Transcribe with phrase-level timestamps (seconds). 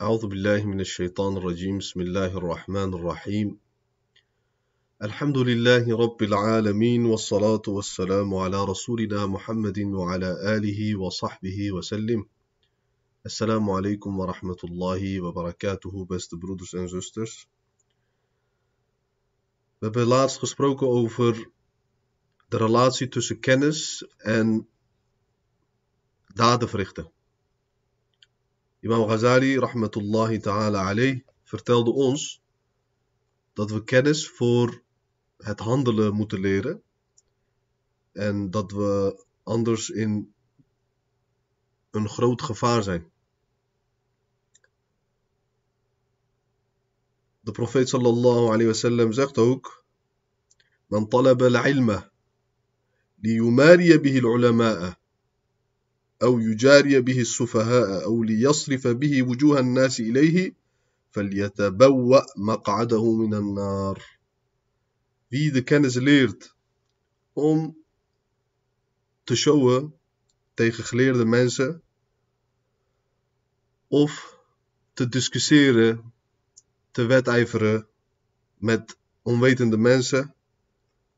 [0.00, 1.78] أعوذ بالله من الشيطان الرجيم.
[1.78, 3.58] بسم الله الرحمن الرحيم.
[5.02, 12.28] الحمد لله رب العالمين والصلاة والسلام على رسولنا محمد وعلى آله وصحبه وسلم.
[13.26, 17.46] السلام عليكم ورحمة الله وبركاته best brothers and sisters.
[19.78, 21.50] We hebben laatst gesproken over
[22.48, 24.68] de relatie tussen kennis en
[26.34, 27.12] daden verrichten.
[28.80, 32.42] Imam Ghazali, rahmatullahi ta'ala alayh, vertelde ons
[33.52, 34.82] dat we kennis voor
[35.36, 36.82] het handelen moeten leren
[38.12, 40.34] en dat we anders in
[41.90, 43.10] een groot gevaar zijn.
[47.40, 49.84] De profeet sallallahu alayhi wasallam zegt ook:
[50.86, 52.10] Man talaba al-ilma
[53.20, 54.97] liyumariya bihi al-ulama'a
[56.21, 60.55] أو يجاري به السفهاء أو ليصرف به وجوه الناس إليه
[61.11, 64.03] فليتبوأ مقعده من النار
[65.29, 66.55] Wie de kennis leert
[67.33, 67.77] om
[69.23, 69.93] te showen
[70.53, 71.81] tegen geleerde mensen
[73.87, 74.39] of
[74.93, 76.13] te discussiëren,
[76.91, 77.87] te wedijveren
[78.57, 80.35] met onwetende mensen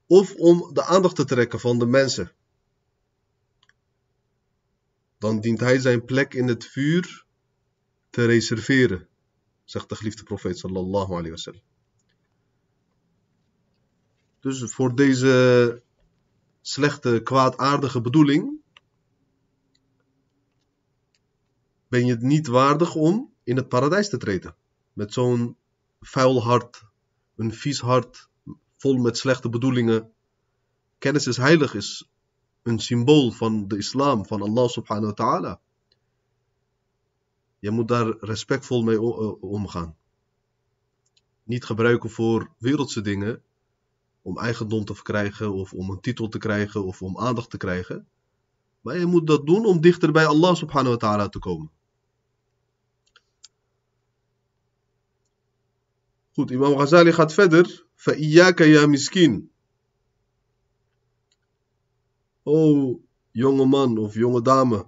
[0.07, 2.31] of om de aandacht te trekken van de mensen
[5.20, 7.24] dan dient hij zijn plek in het vuur
[8.10, 9.08] te reserveren,
[9.64, 11.62] zegt de geliefde profeet sallallahu alayhi wasallam.
[14.40, 15.82] Dus voor deze
[16.60, 18.60] slechte, kwaadaardige bedoeling
[21.88, 24.56] ben je het niet waardig om in het paradijs te treden.
[24.92, 25.56] Met zo'n
[26.00, 26.82] vuil hart,
[27.36, 28.28] een vies hart,
[28.76, 30.12] vol met slechte bedoelingen.
[30.98, 32.09] Kennis is heilig, is
[32.63, 35.59] een symbool van de islam, van Allah subhanahu wa ta'ala.
[37.59, 39.01] Je moet daar respectvol mee
[39.41, 39.95] omgaan.
[41.43, 43.43] Niet gebruiken voor wereldse dingen,
[44.21, 48.07] om eigendom te verkrijgen, of om een titel te krijgen, of om aandacht te krijgen.
[48.81, 51.71] Maar je moet dat doen om dichter bij Allah subhanahu wa ta'ala te komen.
[56.33, 57.85] Goed, Imam Ghazali gaat verder.
[57.95, 59.51] فَإِيَّاكَ ya miskin.
[62.42, 64.86] O jonge man of jonge dame,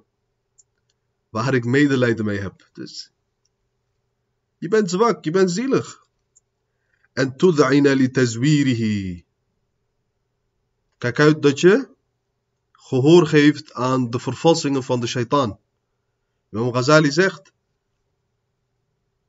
[1.30, 2.68] waar ik medelijden mee heb.
[2.72, 3.12] Dus
[4.58, 6.06] je bent zwak, je bent zielig.
[7.12, 9.24] En tud'ina li tazwirihi.
[10.98, 11.88] Kijk uit dat je
[12.72, 15.58] gehoor geeft aan de vervalsingen van de shaitaan.
[16.50, 17.52] Imam Ghazali zegt,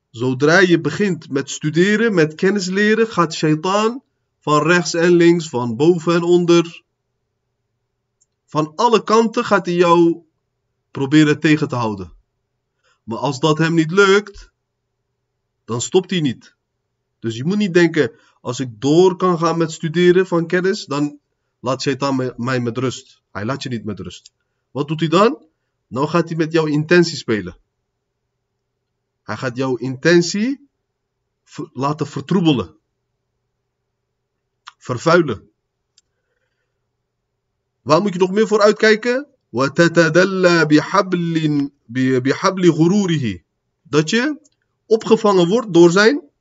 [0.09, 4.01] zodra je begint met studeren, met kennis leren, gaat shaitaan
[4.39, 6.83] van rechts en links, van boven en onder,
[8.53, 10.23] van alle kanten gaat hij jou
[10.91, 12.13] proberen tegen te houden.
[13.03, 14.51] Maar als dat hem niet lukt,
[15.65, 16.55] dan stopt hij niet.
[17.19, 21.19] Dus je moet niet denken, als ik door kan gaan met studeren van kennis, dan
[21.59, 23.21] laat Shaitan mij met rust.
[23.31, 24.31] Hij laat je niet met rust.
[24.71, 25.47] Wat doet hij dan?
[25.87, 27.57] Nou gaat hij met jouw intentie spelen.
[29.23, 30.69] Hij gaat jouw intentie
[31.73, 32.75] laten vertroebelen.
[34.77, 35.52] Vervuilen.
[37.83, 39.27] Waar moet je nog meer voor uitkijken?
[43.81, 44.39] Dat je
[44.85, 46.31] opgevangen wordt door zijn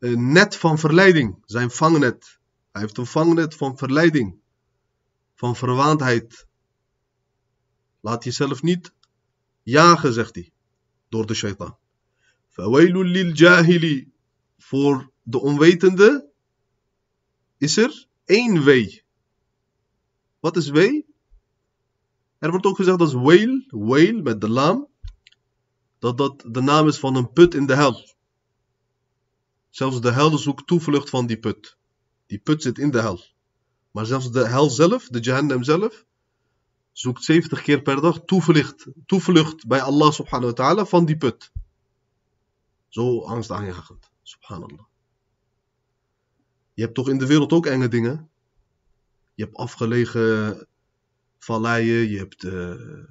[0.00, 1.42] net van verleiding.
[1.44, 2.38] Zijn vangnet.
[2.72, 4.40] Hij heeft een vangnet van verleiding.
[5.34, 6.46] Van verwaandheid.
[8.00, 8.92] Laat jezelf niet
[9.62, 10.50] jagen, zegt hij.
[11.08, 11.76] Door de shaitan.
[14.58, 16.30] Voor de onwetende
[17.58, 19.06] is er één wee.
[20.40, 21.06] Wat is wee?
[22.38, 24.88] Er wordt ook gezegd dat whale, whale met de laam,
[25.98, 28.16] dat dat de naam is van een put in de hel.
[29.70, 31.76] Zelfs de hel zoekt toevlucht van die put.
[32.26, 33.20] Die put zit in de hel.
[33.90, 36.06] Maar zelfs de hel zelf, de Jahannam zelf,
[36.92, 41.52] zoekt 70 keer per dag toevlucht, toevlucht bij Allah subhanahu wa ta'ala van die put.
[42.88, 44.10] Zo angstaanjagend.
[44.22, 44.84] Subhanallah.
[46.74, 48.27] Je hebt toch in de wereld ook enge dingen?
[49.38, 50.66] Je hebt afgelegen
[51.38, 53.04] valleien, je hebt uh,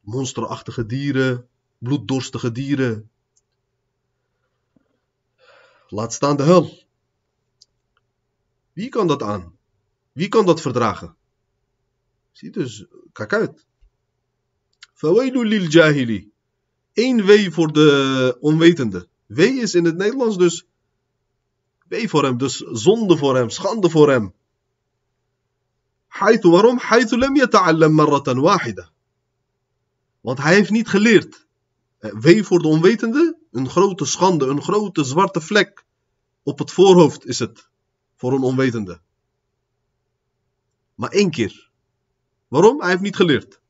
[0.00, 1.48] monsterachtige dieren,
[1.78, 3.10] bloeddorstige dieren.
[5.88, 6.86] Laat staan de hel.
[8.72, 9.56] Wie kan dat aan?
[10.12, 11.16] Wie kan dat verdragen?
[12.30, 13.66] Zie dus, kijk uit.
[14.94, 16.32] Fawailu lil jahili.
[16.92, 19.08] Eén wee voor de onwetende.
[19.26, 20.66] Wee is in het Nederlands dus
[21.92, 24.34] Wee voor hem, dus zonde voor hem, schande voor hem.
[26.06, 26.78] Haythu, waarom?
[26.78, 28.90] Haythu lam yata'allam marratan wahida.
[30.20, 31.46] Want hij heeft niet geleerd.
[31.98, 35.84] Eh, wee voor de onwetende, een grote schande, een grote zwarte vlek.
[36.42, 37.68] Op het voorhoofd is het,
[38.16, 39.00] voor een onwetende.
[40.94, 41.70] Maar één keer.
[42.48, 42.80] Waarom?
[42.80, 43.60] Hij heeft niet geleerd.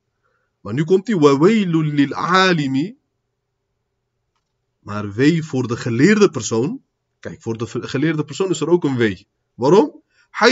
[0.60, 2.96] Maar nu komt hij, alimi.
[4.78, 6.82] Maar wee voor de geleerde persoon,
[7.22, 9.26] Kijk, voor de geleerde persoon is er ook een wee.
[9.54, 10.02] Waarom?
[10.30, 10.50] Hij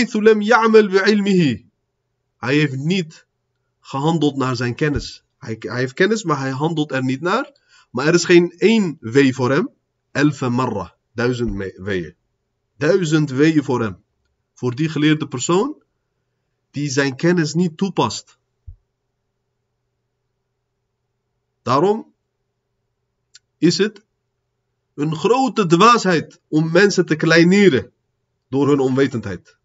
[2.39, 3.27] heeft niet
[3.81, 5.25] gehandeld naar zijn kennis.
[5.39, 7.53] Hij, hij, heeft kennis, maar hij handelt er niet naar.
[7.91, 9.71] Maar er is geen één wee voor hem.
[10.11, 10.97] Elfe marra.
[11.13, 12.15] Duizend weeën.
[12.77, 14.03] Duizend weeën voor hem.
[14.55, 15.83] Voor die geleerde persoon
[16.71, 18.39] die zijn kennis niet toepast.
[21.63, 22.15] Daarom
[23.59, 24.05] is het
[25.01, 27.93] een grote dwaasheid om mensen te kleineren
[28.49, 29.59] door hun onwetendheid.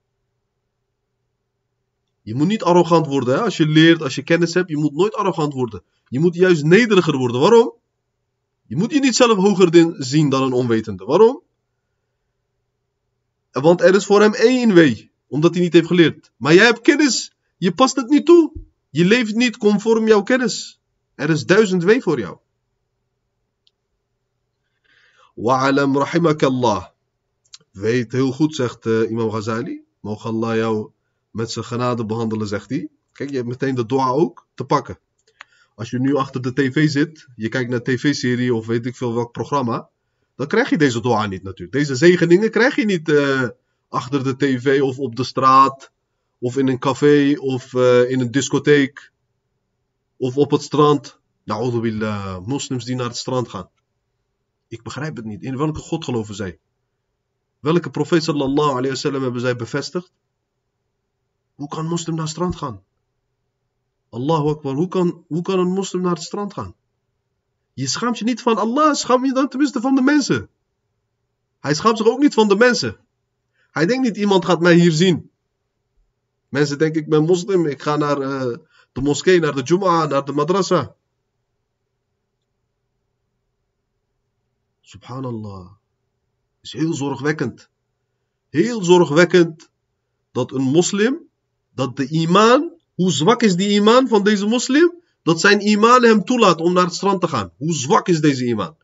[2.22, 3.42] Je moet niet arrogant worden hè?
[3.42, 4.70] als je leert, als je kennis hebt.
[4.70, 5.84] Je moet nooit arrogant worden.
[6.08, 7.42] Je moet juist nederiger worden.
[7.42, 7.74] Waarom?
[8.68, 11.06] Je moet je niet zelf hoger zien dan een onwetende.
[11.06, 11.42] Waarom?
[13.52, 16.32] Want er is voor hem één wee, omdat hij niet heeft geleerd.
[16.38, 18.52] Maar jij hebt kennis, je past het niet toe.
[18.90, 20.82] Je leeft niet conform jouw kennis.
[21.16, 22.38] Er is duizend wee voor jou.
[25.36, 26.86] Wa'alam rahimakallah.
[27.72, 29.84] Weet heel goed, zegt uh, Imam Ghazali.
[30.00, 30.92] Mogen Allah jou
[31.32, 32.90] met zijn genade behandelen, zegt hij.
[33.12, 35.00] Kijk, je hebt meteen de dua ook te pakken.
[35.76, 39.14] Als je nu achter de tv zit, je kijkt naar tv-serie of weet ik veel
[39.14, 39.90] welk programma,
[40.36, 41.78] dan krijg je deze dua niet natuurlijk.
[41.78, 43.48] Deze zegeningen krijg je niet uh,
[43.90, 45.92] achter de tv of op de straat,
[46.40, 49.12] of in een café, of uh, in een discotheek,
[50.18, 51.20] of op het strand.
[51.44, 53.70] Nou, billah, moslims die naar het strand gaan.
[54.68, 55.44] Ik begrijp het niet.
[55.44, 56.60] In welke God geloven zij?
[57.60, 60.12] Welke profeet sallallahu alayhi wa sallam hebben zij bevestigd?
[61.56, 62.84] Hoe kan een moslim naar het strand gaan?
[64.10, 66.76] Allahu Akbar, hoe kan, hoe kan een moslim naar het strand gaan?
[67.74, 70.50] Je schaamt je niet van Allah, schaam je dan tenminste van de mensen.
[71.60, 72.98] Hij schaamt zich ook niet van de mensen.
[73.72, 75.32] Hij denkt niet, iemand gaat mij hier zien.
[76.50, 78.58] Mensen denken, ik ben moslim, ik ga naar uh,
[78.92, 80.96] de moskee, naar de Jum'ah, naar de madrasa.
[84.86, 85.68] Subhanallah.
[86.62, 87.70] is heel zorgwekkend.
[88.50, 89.70] Heel zorgwekkend
[90.32, 91.18] dat een moslim,
[91.74, 94.94] dat de imaan, hoe zwak is die imaan van deze moslim?
[95.24, 97.52] Dat zijn imaan hem toelaat om naar het strand te gaan.
[97.58, 98.78] Hoe zwak is deze imaan?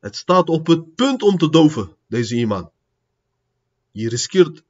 [0.00, 2.70] Het staat op het punt om te doven, deze imaan.
[3.90, 4.62] Je riskeert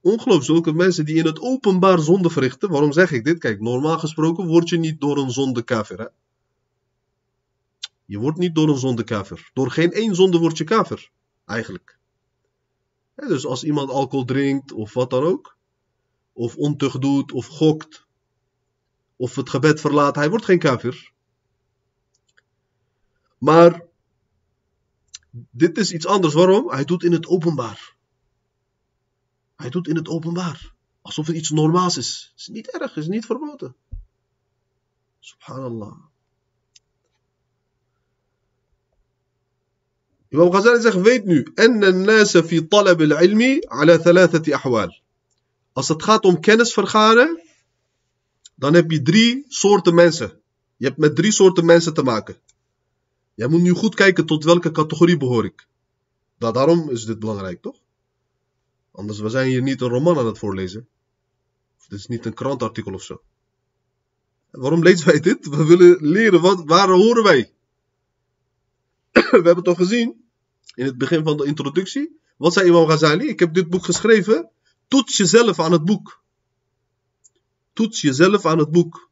[0.00, 2.70] ongeloof zulke mensen die in het openbaar zonde verrichten.
[2.70, 3.38] Waarom zeg ik dit?
[3.38, 5.98] Kijk, normaal gesproken word je niet door een zonde kafir.
[5.98, 6.06] Hè?
[8.08, 9.50] Je wordt niet door een zonde kafir.
[9.52, 11.10] Door geen één zonde word je kafir.
[11.44, 11.98] Eigenlijk.
[13.14, 15.56] dus als iemand alcohol drinkt of wat dan ook.
[16.32, 18.06] Of ontucht doet of gokt.
[19.16, 20.14] Of het gebed verlaat.
[20.14, 21.12] Hij wordt geen kafir.
[23.38, 23.84] Maar
[25.50, 26.34] dit is iets anders.
[26.34, 26.70] Waarom?
[26.70, 27.96] Hij doet in het openbaar.
[29.56, 30.74] Hij doet in het openbaar.
[31.02, 32.28] Alsof het iets normaals is.
[32.30, 33.76] Het is niet erg, het is niet verboden.
[35.18, 36.08] Subhanallah.
[40.28, 41.46] Imam Ghazali zegt, weet nu,
[42.44, 44.90] fi talab al-ilmi ala thalathati ahwal.
[45.72, 47.42] Als het gaat om kennis vergaren,
[48.54, 50.40] dan heb je drie soorten mensen.
[50.76, 52.36] Je hebt met drie soorten mensen te maken.
[53.34, 55.66] Jij moet nu goed kijken tot welke categorie behoor ik.
[56.38, 57.76] Daarom is dit belangrijk, toch?
[58.92, 60.88] Anders we zijn hier niet een roman aan het voorlezen.
[61.78, 63.22] Of dit is niet een krantartikel of zo.
[64.50, 65.48] Waarom lezen wij dit?
[65.48, 67.52] We willen leren, wat, waar horen wij?
[69.30, 70.24] We hebben toch gezien,
[70.74, 72.20] in het begin van de introductie.
[72.36, 73.28] Wat zei Imam Ghazali?
[73.28, 74.50] Ik heb dit boek geschreven.
[74.88, 76.22] Toets jezelf aan het boek.
[77.72, 79.10] Toets jezelf aan het boek.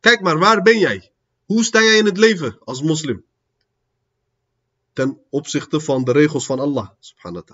[0.00, 1.12] Kijk maar, waar ben jij?
[1.44, 3.24] Hoe sta jij in het leven als moslim?
[4.92, 7.44] Ten opzichte van de regels van Allah, subhanahu.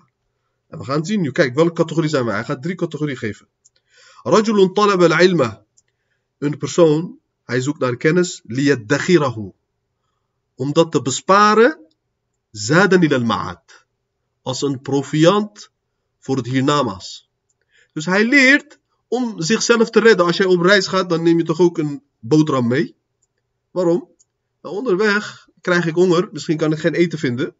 [0.68, 2.30] En we gaan zien nu, kijk, welke categorie zijn we?
[2.30, 3.48] Hij gaat drie categorieën geven.
[4.22, 5.64] Rajulun talab al-ilma.
[6.38, 9.52] Een persoon, hij zoekt naar kennis, liyaddagirahu.
[10.60, 11.86] Om dat te besparen,
[12.50, 13.86] zaden il al-ma'at.
[14.42, 15.70] Als een proviant
[16.18, 17.30] voor het hiernamaals.
[17.92, 20.26] Dus hij leert om zichzelf te redden.
[20.26, 22.94] Als jij op reis gaat, dan neem je toch ook een boterham mee?
[23.70, 24.08] Waarom?
[24.62, 27.54] Nou, onderweg krijg ik honger, misschien kan ik geen eten vinden.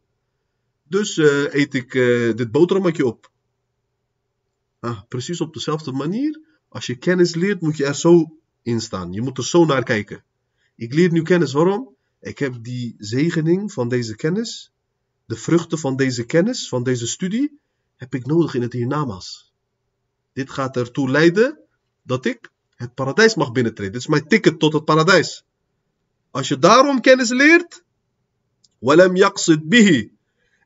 [0.82, 3.30] Dus uh, eet ik uh, dit boterhammetje op.
[4.80, 6.40] Ah, precies op dezelfde manier.
[6.68, 9.12] Als je kennis leert, moet je er zo in staan.
[9.12, 10.24] Je moet er zo naar kijken.
[10.76, 11.52] Ik leer nu kennis.
[11.52, 11.98] Waarom?
[12.20, 14.72] Ik heb die zegening van deze kennis,
[15.24, 17.60] de vruchten van deze kennis, van deze studie,
[17.96, 19.52] heb ik nodig in het hiernamaals.
[20.32, 21.58] Dit gaat ertoe leiden
[22.02, 23.92] dat ik het paradijs mag binnentreden.
[23.92, 25.44] Dit is mijn ticket tot het paradijs.
[26.30, 27.84] Als je daarom kennis leert,
[28.78, 30.16] walam yaqsid bihi,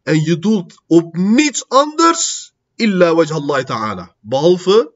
[0.02, 4.92] en je doelt op niets anders, illa wajh Allah ta'ala, behalve,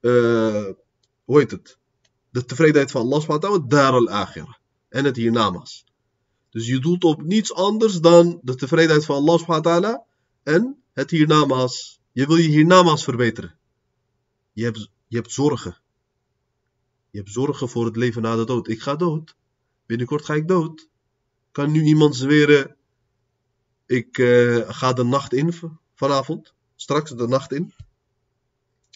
[0.00, 0.68] uh,
[1.24, 1.78] hoe heet het,
[2.30, 4.54] de tevredenheid van Allah wa ta'ala, dar al-akhirah,
[4.92, 5.84] en het hiernamaals.
[6.50, 10.04] Dus je doelt op niets anders dan de tevredenheid van Allah subhanahu wa ta'ala
[10.42, 12.00] en het hiernamaals.
[12.12, 13.58] Je wil je hiernamaals verbeteren.
[14.52, 15.76] Je hebt, je hebt zorgen.
[17.10, 18.68] Je hebt zorgen voor het leven na de dood.
[18.68, 19.36] Ik ga dood.
[19.86, 20.88] Binnenkort ga ik dood.
[21.52, 22.76] Kan nu iemand zweren,
[23.86, 25.54] ik uh, ga de nacht in
[25.94, 27.72] vanavond, straks de nacht in.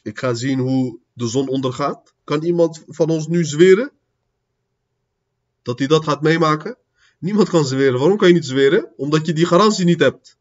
[0.03, 2.15] Ik ga zien hoe de zon ondergaat.
[2.25, 3.93] Kan iemand van ons nu zweren
[5.67, 6.79] dat hij dat gaat meemaken?
[7.19, 7.99] Niemand kan zweren.
[7.99, 8.93] Waarom kan je niet zweren?
[8.97, 10.39] Omdat je die garantie niet hebt.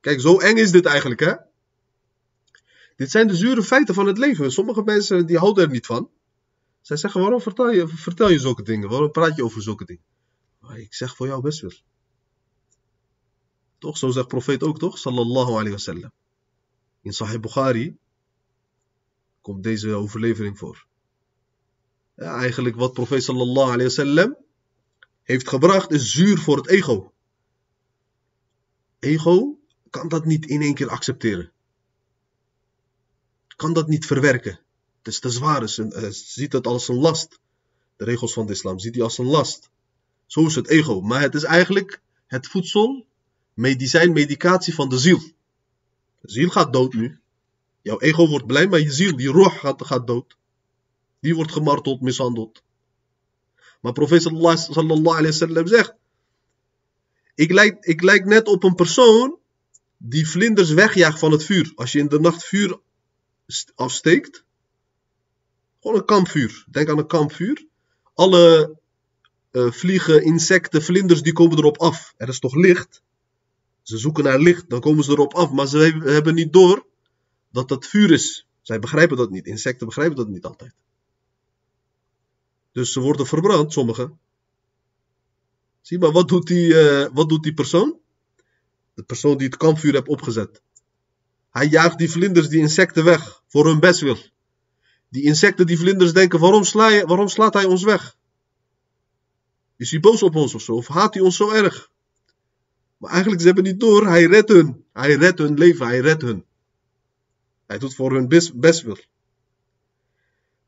[0.00, 1.34] Kijk, zo eng is dit eigenlijk, hè?
[2.96, 4.52] Dit zijn de zure feiten van het leven.
[4.52, 6.10] Sommige mensen die houden er niet van.
[6.80, 8.88] Zij zeggen, waarom vertel je, vertel je zulke dingen?
[8.88, 10.04] Waarom praat je over zulke dingen?
[10.58, 11.72] Maar ik zeg voor jou best wel.
[13.78, 14.98] Toch, zo zegt profeet ook, toch?
[14.98, 16.10] Sallallahu alayhi wasallam.
[17.00, 17.96] In Sahih Bukhari
[19.40, 20.87] komt deze overlevering voor.
[22.18, 24.36] Eigenlijk wat profeet sallallahu alayhi wasallam
[25.22, 27.12] heeft gebracht is zuur voor het ego.
[28.98, 29.58] Ego
[29.90, 31.52] kan dat niet in één keer accepteren.
[33.56, 34.60] Kan dat niet verwerken.
[34.98, 35.60] Het is te zwaar.
[35.60, 37.40] Het eh, ziet het als een last.
[37.96, 39.70] De regels van de islam ziet hij als een last.
[40.26, 41.00] Zo is het ego.
[41.00, 43.06] Maar het is eigenlijk het voedsel,
[43.54, 45.18] medicijn, medicatie van de ziel.
[46.20, 47.20] De ziel gaat dood nu.
[47.82, 50.37] Jouw ego wordt blij, maar je ziel, die roh gaat, gaat dood.
[51.20, 52.62] Die wordt gemarteld, mishandeld.
[53.80, 55.94] Maar profeet sallallahu alayhi wasallam zegt,
[57.34, 59.38] ik lijk, ik net op een persoon
[59.96, 61.72] die vlinders wegjaagt van het vuur.
[61.74, 62.80] Als je in de nacht vuur
[63.74, 64.44] afsteekt,
[65.80, 66.64] gewoon een kampvuur.
[66.70, 67.66] Denk aan een kampvuur.
[68.14, 68.76] Alle
[69.52, 72.14] uh, vliegen, insecten, vlinders, die komen erop af.
[72.16, 73.02] Er is toch licht?
[73.82, 75.50] Ze zoeken naar licht, dan komen ze erop af.
[75.50, 76.86] Maar ze hebben niet door
[77.50, 78.46] dat dat vuur is.
[78.62, 79.46] Zij begrijpen dat niet.
[79.46, 80.74] Insecten begrijpen dat niet altijd.
[82.78, 84.18] Dus ze worden verbrand, sommigen.
[85.80, 87.98] Zie maar, wat doet die, uh, wat doet die persoon?
[88.94, 90.62] De persoon die het kampvuur heeft opgezet.
[91.50, 94.16] Hij jaagt die vlinders, die insecten weg, voor hun bestwil.
[95.08, 96.62] Die insecten, die vlinders denken, waarom,
[97.06, 98.16] waarom slaat hij ons weg?
[99.76, 100.72] Is hij boos op ons of zo?
[100.72, 101.90] Of haat hij ons zo erg?
[102.96, 104.84] Maar eigenlijk, ze hebben niet door, hij redt hun.
[104.92, 106.44] Hij redt hun leven, hij redt hun.
[107.66, 108.84] Hij doet voor hun best.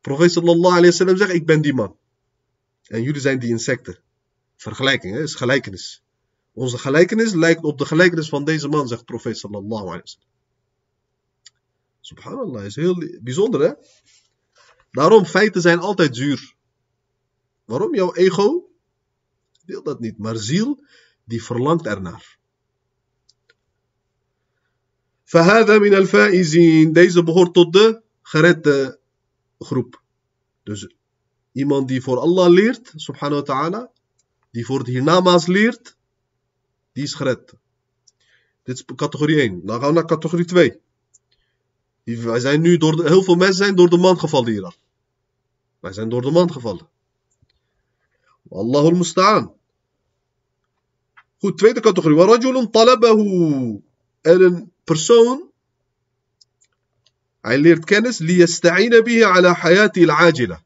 [0.01, 1.99] Profeet sallallahu alayhi wa sallam zegt, ik ben die man.
[2.90, 3.98] En jullie zijn die insecten.
[4.56, 6.04] Vergelijking, hè, is gelijkenis.
[6.52, 10.28] Onze gelijkenis lijkt op de gelijkenis van deze man, zegt profeet sallallahu alayhi wa sallam.
[12.00, 13.72] Subhanallah, is heel bijzonder hè.
[14.90, 16.54] Daarom, feiten zijn altijd zuur.
[17.64, 17.94] Waarom?
[17.94, 18.70] Jouw ego
[19.64, 20.84] wil dat niet, maar ziel,
[21.24, 22.36] die verlangt ernaar.
[25.26, 26.92] فهذا من الفائزين.
[26.92, 29.00] Deze behoort tot de geredde
[29.58, 30.02] groep.
[30.62, 30.94] Dus
[31.51, 33.89] iemand die voor Allah leert, subhanahu wa ta'ala,
[34.51, 35.95] die voor het hiernamaals leert,
[36.93, 37.53] die is gered.
[38.63, 39.65] Dit is categorie 1.
[39.65, 40.79] Dan gaan we naar categorie 2.
[42.03, 44.75] Wij zijn nu door de, heel veel mensen zijn door de man gevallen hier.
[45.79, 46.87] Wij zijn door de man gevallen.
[48.49, 49.53] Allahul musta'an.
[51.39, 52.17] Goed, tweede categorie.
[52.17, 53.81] Warajulun talabahu.
[54.21, 55.51] En een persoon
[57.41, 60.63] hij leert kennis liyasta'ina bihi ala hayati al-ajila.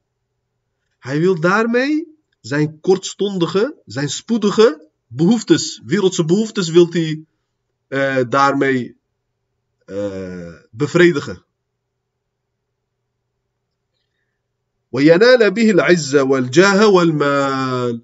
[1.04, 7.24] Hij wil daarmee zijn kortstondige, zijn spoedige behoeftes, wereldse behoeftes wil hij
[7.88, 8.96] uh, daarmee
[9.86, 11.44] uh, bevredigen.
[14.92, 18.00] وينال به العزة والجاه والمال.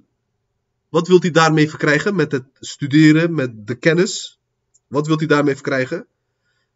[0.88, 4.38] Wat wil hij daarmee verkrijgen met het studeren, met de kennis?
[4.88, 6.06] Wat wil hij daarmee verkrijgen?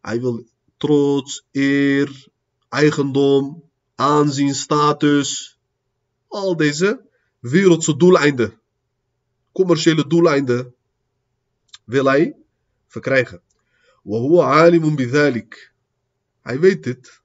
[0.01, 0.47] Hij wil
[0.77, 2.29] trots, eer,
[2.69, 3.63] eigendom,
[3.95, 5.54] aanzien, status.
[6.35, 7.09] Al deze
[7.39, 8.61] wereldse doeleinden,
[9.53, 10.75] commerciële doeleinden,
[11.85, 12.37] wil hij
[12.87, 13.43] verkrijgen.
[14.05, 15.75] وهو عالم بذلك.
[16.41, 17.21] Hij weet dit.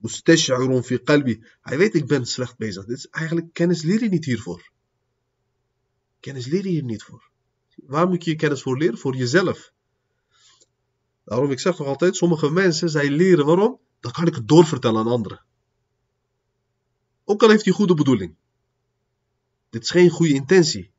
[0.00, 1.40] مستشعر في قلبي.
[1.60, 2.84] Hij weet ik ben slecht bezig.
[2.84, 4.70] Dit is eigenlijk kennis leer je niet hiervoor.
[6.20, 7.30] Kennis leer je hier niet voor.
[7.74, 8.98] Waar moet je je kennis voor leren?
[8.98, 9.72] Voor jezelf.
[11.24, 13.80] Daarom, ik zeg toch altijd, sommige mensen, zij leren waarom?
[14.00, 15.44] Dan kan ik het doorvertellen aan anderen.
[17.35, 18.35] Ook al heeft hij goede bedoeling.
[19.69, 20.91] Dit is geen goede intentie.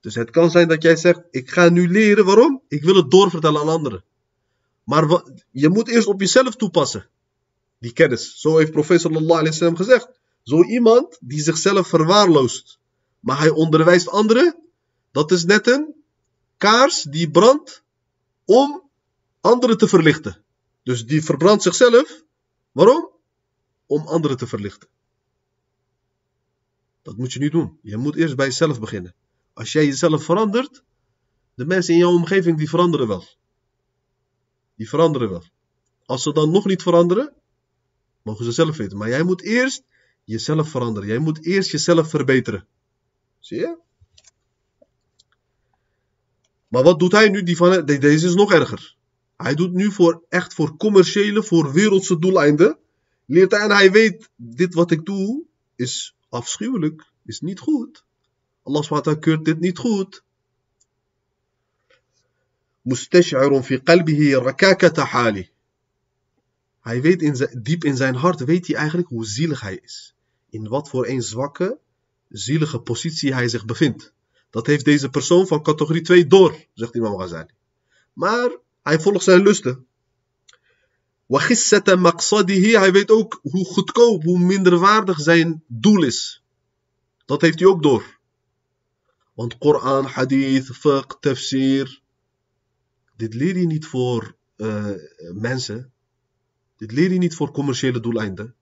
[0.00, 2.62] Dus het kan zijn dat jij zegt, ik ga nu leren, waarom?
[2.68, 4.04] Ik wil het doorvertellen aan anderen.
[4.84, 7.08] Maar je moet eerst op jezelf toepassen.
[7.78, 8.40] Die kennis.
[8.40, 10.08] Zo heeft professor sallallahu alayhi gezegd.
[10.42, 12.78] Zo iemand die zichzelf verwaarloost,
[13.20, 14.56] maar hij onderwijst anderen,
[15.10, 15.94] dat is net een
[16.56, 17.82] kaars die brandt
[18.44, 18.90] om
[19.40, 20.44] anderen te verlichten.
[20.82, 22.22] Dus die verbrandt zichzelf.
[22.72, 23.10] Waarom?
[23.86, 24.88] Om anderen te verlichten.
[27.06, 27.78] Dat moet je niet doen.
[27.82, 29.14] Je moet eerst bij jezelf beginnen.
[29.52, 30.82] Als jij jezelf verandert,
[31.54, 33.24] de mensen in jouw omgeving die veranderen wel.
[34.74, 35.42] Die veranderen wel.
[36.06, 37.32] Als ze dan nog niet veranderen,
[38.22, 38.98] mogen ze zelf weten.
[38.98, 39.82] Maar jij moet eerst
[40.24, 41.08] jezelf veranderen.
[41.08, 42.66] Jij moet eerst jezelf verbeteren.
[43.38, 43.76] Zie je?
[46.68, 47.42] Maar wat doet hij nu?
[47.42, 48.96] Die deze is nog erger.
[49.36, 52.78] Hij doet nu voor, echt voor commerciële, voor wereldse doeleinden.
[53.26, 55.44] Leert hij en hij weet, dit wat ik doe
[55.74, 58.04] is afschuwelijk, is niet goed.
[58.62, 60.24] Allah SWT keurt dit niet goed.
[62.82, 65.50] Mustash'irun fi qalbihi rakakata hali.
[66.80, 70.14] Hij weet in diep in zijn hart, weet hij eigenlijk hoe zielig hij is.
[70.50, 71.78] In wat voor een zwakke,
[72.28, 74.12] zielige positie hij zich bevindt.
[74.50, 77.50] Dat heeft deze persoon van categorie 2 door, zegt Imam Ghazali.
[78.12, 79.86] Maar hij volgt zijn lusten.
[81.26, 86.44] Wachissata maqsadihi, hij weet ook hoe goedkoop, hoe minderwaardig zijn doel is.
[87.24, 88.18] Dat heeft hij ook door.
[89.34, 92.02] Want Koran, hadith, fiqh, tafsir,
[93.16, 94.90] dit leer je niet voor uh,
[95.34, 95.92] mensen.
[96.76, 98.54] Dit leer je niet voor commerciële doeleinden.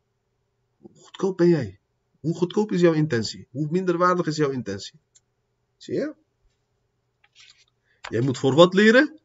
[0.78, 1.80] Hoe goedkoop ben jij?
[2.20, 3.48] Hoe goedkoop is jouw intentie?
[3.50, 5.00] Hoe minderwaardig is jouw intentie?
[5.76, 6.14] Zie je?
[8.08, 9.20] Jij moet voor wat leren?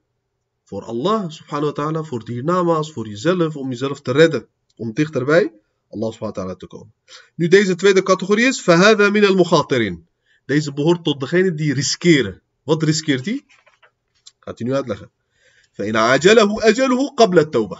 [0.68, 4.46] Voor Allah subhanahu wa ta'ala, voor die nama's, voor jezelf, om jezelf te redden.
[4.76, 5.52] Om dichterbij
[5.88, 6.92] Allah subhanahu wa ta'ala te komen.
[7.34, 10.04] Nu deze tweede categorie is, فَهَذَا min al
[10.44, 12.42] Deze behoort tot degene die riskeren.
[12.62, 13.44] Wat riskeert hij?
[14.40, 15.10] Gaat hij nu uitleggen.
[15.72, 17.78] فَإِنْ عَجَلَهُ أَجَلُهُ قَبْلَ التَّوْبَةِ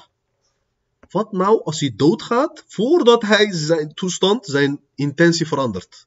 [1.11, 6.07] Wat nou als hij doodgaat voordat hij zijn toestand, zijn intentie verandert?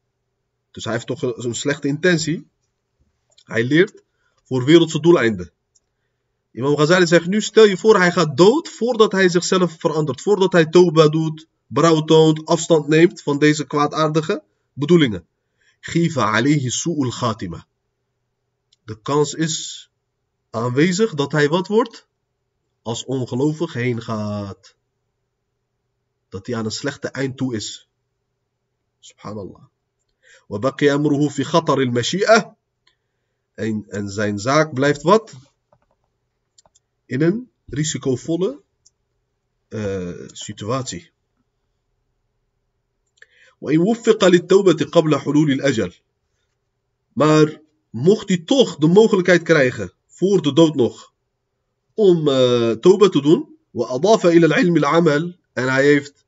[0.71, 2.47] Dus hij heeft toch een slechte intentie.
[3.43, 4.03] Hij leert
[4.43, 5.51] voor wereldse doeleinden.
[6.51, 10.21] Imam Ghazali zegt nu, stel je voor hij gaat dood voordat hij zichzelf verandert.
[10.21, 15.27] Voordat hij toba doet, brouw toont, afstand neemt van deze kwaadaardige bedoelingen.
[15.79, 17.67] Giva alayhi su'ul khatima.
[18.83, 19.89] De kans is
[20.49, 22.07] aanwezig dat hij wat wordt?
[22.81, 24.75] Als ongelovig heen gaat.
[26.29, 27.89] Dat hij aan een slechte eind toe is.
[28.99, 29.63] Subhanallah.
[30.49, 32.55] وبقي أمره في خطر المشيئة
[33.55, 35.33] en, en zijn zaak blijft wat?
[37.11, 38.61] In een risicovolle
[39.69, 41.11] uh, situatie.
[43.59, 45.93] وإن وفق للتوبة قبل حلول الأجل.
[47.13, 51.13] Maar mocht hij toch de mogelijkheid krijgen voor de dood nog
[51.93, 56.25] om uh, toba te doen, وأضاف إلى العلم العمل en hij heeft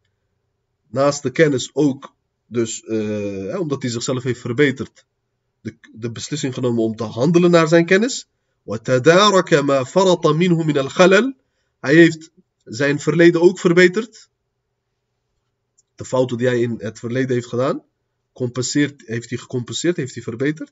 [0.87, 5.05] naast de kennis ook dus uh, omdat hij zichzelf heeft verbeterd
[5.61, 8.27] de, de beslissing genomen om te handelen naar zijn kennis.
[11.79, 12.31] Hij heeft
[12.63, 14.29] zijn verleden ook verbeterd.
[15.95, 17.83] De fouten die hij in het verleden heeft gedaan,
[18.33, 20.71] compenseert, heeft hij gecompenseerd, heeft hij verbeterd.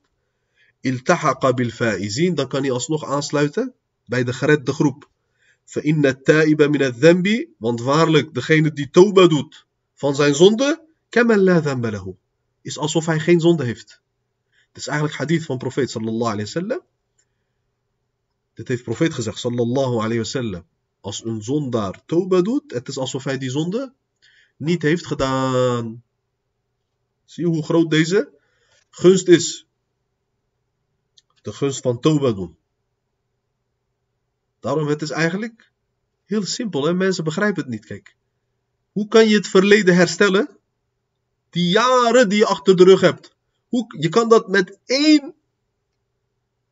[0.80, 5.08] Iltahaqa bil fa'izin, dan kan hij alsnog aansluiten bij de geredde groep.
[5.68, 11.58] فإن التائب من الذنب, want waarlijk degene die toba doet van zijn zonde, كمن لا
[11.58, 12.14] ذنب له,
[12.62, 14.00] is alsof hij geen zonde heeft.
[14.68, 16.82] Het is eigenlijk hadith van profeet sallallahu alayhi wasallam.
[18.53, 20.65] Dit heeft profeet gezegd sallallahu alayhi wasallam.
[21.01, 23.93] Als een zondaar toba doet, het is alsof hij die zonde
[24.57, 26.03] niet heeft gedaan.
[27.25, 28.39] Zie je hoe groot deze
[28.89, 29.67] gunst is.
[31.41, 32.57] De gunst van toba doen.
[34.59, 35.71] Daarom het is eigenlijk
[36.25, 36.93] heel simpel.
[36.93, 37.85] Mensen begrijpen het niet.
[37.85, 38.15] Kijk.
[38.91, 40.57] Hoe kan je het verleden herstellen?
[41.49, 43.35] Die jaren die je achter de rug hebt.
[43.67, 45.35] Hoe, je kan dat met één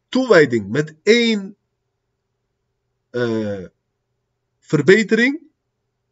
[0.09, 1.55] toewijding, met één
[3.11, 3.65] uh,
[4.59, 5.41] verbetering,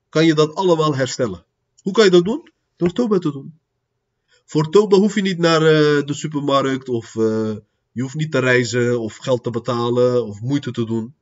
[0.10, 1.46] kan je dat allemaal herstellen.
[1.82, 2.52] Hoe kan je dat doen?
[2.76, 3.60] Door Toba te doen.
[4.46, 7.56] Voor Toba hoef je niet naar uh, de supermarkt of uh,
[7.92, 11.16] je hoeft niet te reizen of geld te betalen of moeite te doen.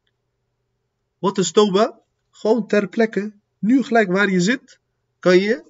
[1.20, 2.02] Wat is Toba?
[2.32, 4.80] Gewoon ter plekke, nu gelijk waar je zit,
[5.20, 5.66] kan je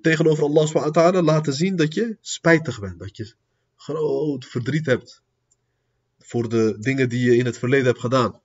[0.00, 2.98] tegenover Allah laten zien dat je spijtig bent.
[2.98, 3.34] Dat je
[3.76, 5.22] groot verdriet hebt
[6.30, 8.40] voor de dingen die je in het verleden hebt gedaan.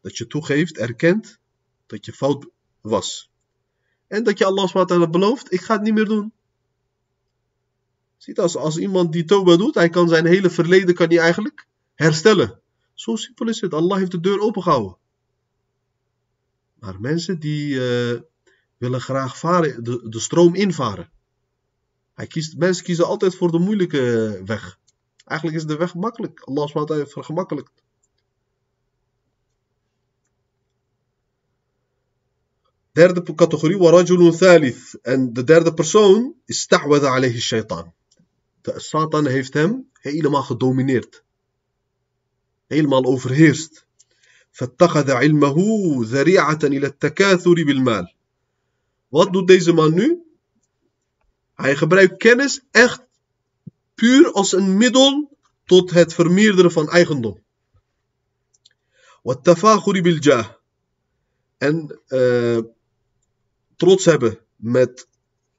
[0.00, 1.38] Dat je toegeeft, erkent
[1.86, 2.48] dat je fout
[2.80, 3.30] was.
[4.06, 6.32] En dat je Allah subhanahu belooft, ik ga het niet meer doen.
[8.16, 11.66] Ziet als, als iemand die toba doet, hij kan zijn hele verleden kan hij eigenlijk
[11.94, 12.60] herstellen.
[12.94, 13.74] Zo simpel is het.
[13.74, 14.96] Allah heeft de deur opengehouden.
[16.74, 18.20] Maar mensen die uh,
[18.76, 21.10] willen graag varen, de, de stroom invaren.
[22.14, 24.80] Hij kiest, mensen kiezen altijd voor de moeilijke weg.
[25.31, 26.39] Eigenlijk is de weg makkelijk.
[26.39, 27.83] Allah SWT heeft vergemakkelijkt.
[32.91, 34.99] Derde categorie, warajulun thalith.
[35.01, 37.93] En de derde persoon is sta'wada alayhi shaitan.
[38.61, 41.23] De Satan heeft hem helemaal gedomineerd.
[42.67, 43.87] Helemaal overheerst.
[44.57, 45.57] فاتخذ علمه
[46.03, 48.13] ذريعة إلى التكاثر بالمال.
[49.09, 50.21] Wat doet deze man nu?
[51.53, 53.05] Hij gebruikt kennis echt
[54.02, 57.42] puur als een middel tot het vermeerderen van eigendom.
[59.22, 60.48] Wat Wattafaghuri biljah.
[61.58, 62.58] En eh,
[63.76, 65.08] trots hebben met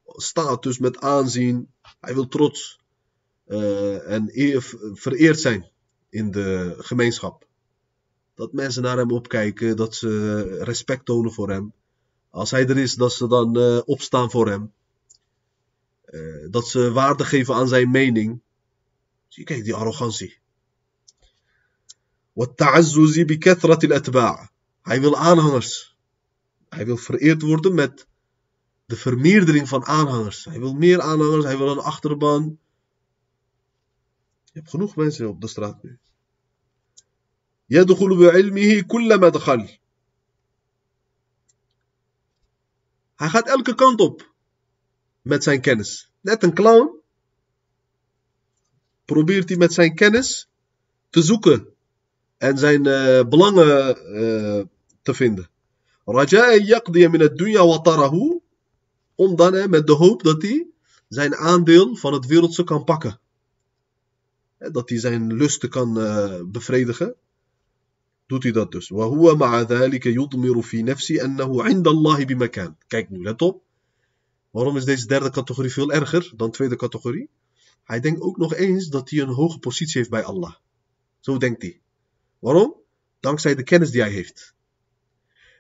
[0.04, 1.74] status, met aanzien.
[2.00, 2.80] Hij wil trots
[3.46, 4.30] eh, en
[4.94, 5.72] vereerd zijn
[6.10, 7.48] in de gemeenschap.
[8.36, 11.74] Dat mensen naar hem opkijken, dat ze respect tonen voor hem.
[12.30, 14.74] Als hij er is, dat ze dan eh, opstaan voor hem.
[16.13, 18.41] Uh, dat ze waarde geven aan zijn mening.
[19.29, 20.39] Zie, kijk die arrogantie.
[22.33, 24.49] والتعزز بكثرة الأتباع.
[24.83, 25.97] Hij wil aanhangers.
[26.69, 28.07] Hij wil vereerd worden met
[28.87, 30.45] de vermeerdering van aanhangers.
[30.45, 32.59] Hij wil meer aanhangers, hij wil een achterban.
[34.45, 35.99] Je hebt genoeg mensen op de straat nu.
[37.69, 39.79] يدخل بعلمه كل مدخل.
[43.15, 44.32] Hij gaat elke kant op
[45.23, 46.11] met zijn kennis.
[46.21, 46.91] Net een clown
[49.05, 50.49] probeert hij met zijn kennis
[51.11, 51.67] te zoeken
[52.37, 54.65] en zijn uh, belangen uh,
[55.03, 55.49] te vinden.
[56.09, 58.41] رجاء يقضي من الدنيا وطره
[59.15, 60.67] om dan hè, met de hoop dat hij
[61.09, 63.19] zijn aandeel van het wereldse kan pakken.
[64.59, 67.15] Dat hij zijn lusten kan uh, bevredigen.
[68.27, 68.91] Doet hij dat dus.
[68.91, 72.77] وهو مع ذلك يضمر في نفسه أنه عند الله بمكان.
[72.87, 73.63] Kijk nu, let op.
[74.54, 77.30] Waarom is deze derde categorie veel erger dan de tweede categorie?
[77.84, 80.56] Hij denkt ook nog eens dat hij een hoge positie heeft bij Allah.
[81.20, 81.82] Zo denkt hij.
[82.40, 82.76] Waarom?
[83.20, 84.54] Dankzij de kennis die hij heeft.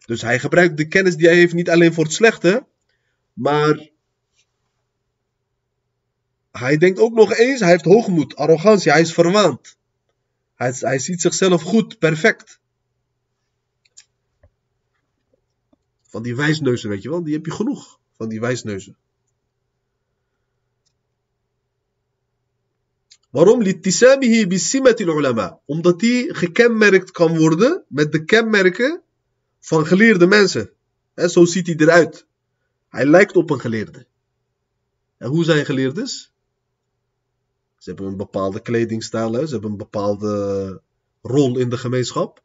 [0.05, 2.65] Dus hij gebruikt de kennis die hij heeft niet alleen voor het slechte,
[3.33, 3.89] maar
[6.51, 9.77] hij denkt ook nog eens, hij heeft hoogmoed, arrogantie, hij is verwaand.
[10.55, 12.59] Hij, hij ziet zichzelf goed, perfect.
[16.01, 18.01] Van die wijsneuzen, weet je wel, die heb je genoeg.
[18.17, 18.97] Van die wijsneuzen.
[23.29, 23.61] Waarom?
[23.61, 25.59] Litisamihi bisimatil ulama.
[25.65, 29.01] Omdat die gekenmerkt kan worden met de kenmerken
[29.59, 30.71] van geleerde mensen.
[31.13, 32.27] En zo ziet hij eruit.
[32.89, 34.05] Hij lijkt op een geleerde.
[35.17, 36.33] En hoe zijn geleerdes?
[37.77, 40.81] Ze hebben een bepaalde kledingstijl, ze hebben een bepaalde
[41.21, 42.43] rol in de gemeenschap.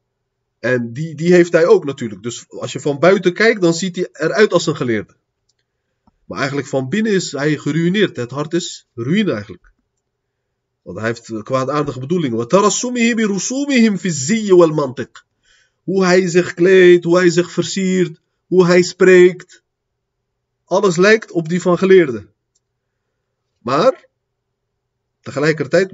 [0.59, 2.23] En die, die heeft hij ook natuurlijk.
[2.23, 5.17] Dus als je van buiten kijkt, dan ziet hij eruit als een geleerde.
[6.29, 8.17] Maar eigenlijk van binnen is hij geruineerd.
[8.17, 9.73] Het hart is ruïne eigenlijk.
[10.83, 12.37] Want hij heeft kwaadaardige bedoelingen.
[15.85, 19.63] Hoe hij zich kleedt, hoe hij zich versiert, hoe hij spreekt.
[20.65, 22.33] Alles lijkt op die van geleerden.
[23.59, 24.07] Maar
[25.21, 25.93] tegelijkertijd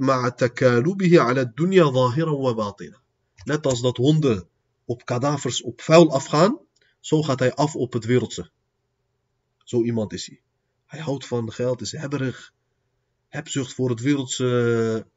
[3.43, 4.47] Net als dat honden
[4.85, 6.59] op kadavers op vuil afgaan,
[6.99, 8.49] zo gaat hij af op het wereldse.
[9.65, 10.41] Zo iemand is hij.
[10.85, 12.53] Hij houdt van geld, is hebberig.
[13.27, 15.07] Hebzucht voor het wereldse,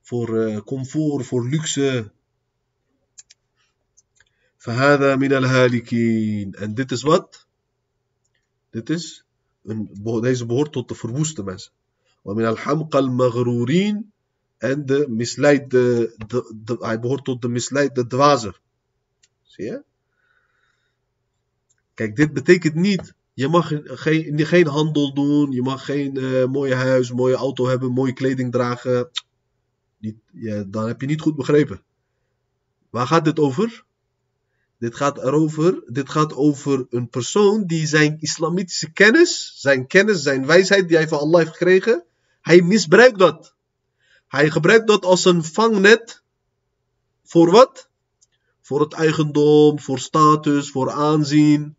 [0.00, 2.12] voor eh, comfort, voor luxe.
[4.56, 6.54] Fahada al-halikin.
[6.54, 7.46] En dit is wat?
[8.70, 9.24] Dit is,
[9.62, 11.72] een, deze behoort tot de verwoeste mensen.
[12.22, 14.12] Wa min al-hamqa al-maghroorien.
[14.58, 18.54] En de misleidde, de, de, hij behoort tot de misleidde dwazen.
[19.42, 19.82] Zie je?
[21.94, 26.74] Kijk, dit betekent niet je mag geen, geen handel doen, je mag geen uh, mooie
[26.74, 29.10] huis, mooie auto hebben, mooie kleding dragen.
[29.98, 30.16] Niet,
[30.66, 31.82] dan heb je niet goed begrepen.
[32.90, 33.84] Waar gaat dit over?
[34.78, 40.46] Dit gaat erover, dit gaat over een persoon die zijn islamitische kennis, zijn kennis, zijn
[40.46, 42.04] wijsheid die hij van Allah heeft gekregen,
[42.40, 43.54] hij misbruikt dat.
[44.28, 46.22] Hij gebruikt dat als een vangnet.
[47.24, 47.88] Voor wat?
[48.60, 51.78] Voor het eigendom, voor status, voor aanzien.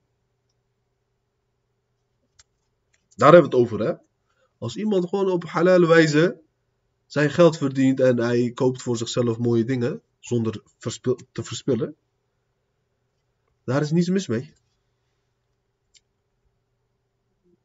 [3.15, 3.93] Daar hebben we het over, hè?
[4.57, 6.39] Als iemand gewoon op halal wijze
[7.05, 10.63] zijn geld verdient en hij koopt voor zichzelf mooie dingen zonder
[11.31, 11.95] te verspillen,
[13.63, 14.53] daar is niets mis mee.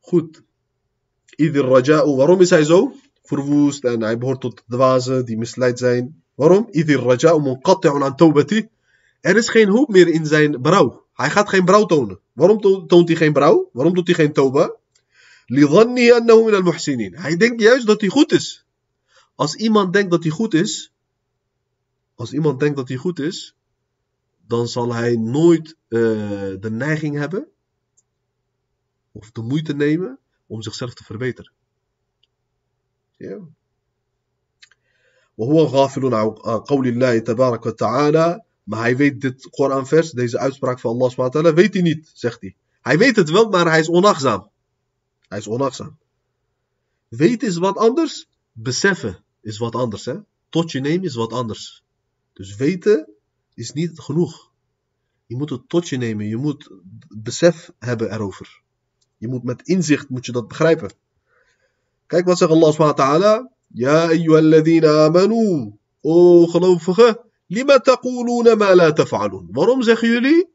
[0.00, 0.42] Goed.
[1.36, 2.16] Ieder raja'u.
[2.16, 2.92] Waarom is hij zo?
[3.22, 6.22] Verwoest en hij behoort tot dwazen die misleid zijn.
[6.34, 6.68] Waarom?
[6.70, 8.68] Ieder raja'u munqati'un an tawbati.
[9.20, 11.04] Er is geen hoop meer in zijn berouw.
[11.12, 12.20] Hij gaat geen brouw tonen.
[12.32, 13.70] Waarom toont hij geen brouw?
[13.72, 14.76] Waarom doet hij geen toba?
[17.21, 18.65] Hij denkt juist dat hij goed is.
[19.35, 20.93] Als iemand denkt dat hij goed is,
[22.15, 23.55] als iemand denkt dat hij goed is,
[24.47, 25.99] dan zal hij nooit uh,
[26.59, 27.47] de neiging hebben
[29.11, 31.51] of de moeite nemen om zichzelf te verbeteren.
[33.17, 33.39] Ja.
[35.35, 40.91] وهو غافل عن قول الله تبارك وتعالى maar hij weet dit Koranvers, deze uitspraak van
[40.91, 42.55] Allah subhanahu wa ta'ala, weet hij niet, zegt hij.
[42.81, 44.49] Hij weet het wel, maar hij is onachtzaam.
[45.28, 45.98] Hij is onachtzaam.
[47.08, 50.04] Weten is wat anders, beseffen is wat anders.
[50.04, 50.14] Hè?
[50.48, 51.84] Tot je nemen is wat anders.
[52.32, 53.08] Dus weten
[53.54, 54.50] is niet genoeg.
[55.26, 56.26] Je moet het tot je nemen.
[56.26, 56.70] Je moet
[57.08, 58.60] besef hebben erover.
[59.16, 60.90] Je moet met inzicht moet je dat begrijpen.
[62.06, 63.50] Kijk wat zegt Allah subhanahu wa ta'ala.
[63.66, 65.72] Ja ayyuhalladhina amanu.
[66.00, 67.18] O gelovigen.
[67.46, 69.48] Lima taquluna ma la taf'alun.
[69.50, 70.48] Waarom zeggen jullie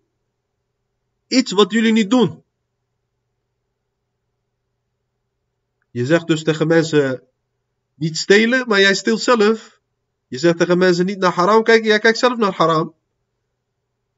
[1.27, 2.43] iets wat jullie niet doen?
[5.91, 7.23] Je zegt dus tegen mensen
[7.95, 9.79] niet stelen, maar jij steelt zelf.
[10.27, 12.93] Je zegt tegen mensen niet naar haram kijken, jij kijkt zelf naar haram.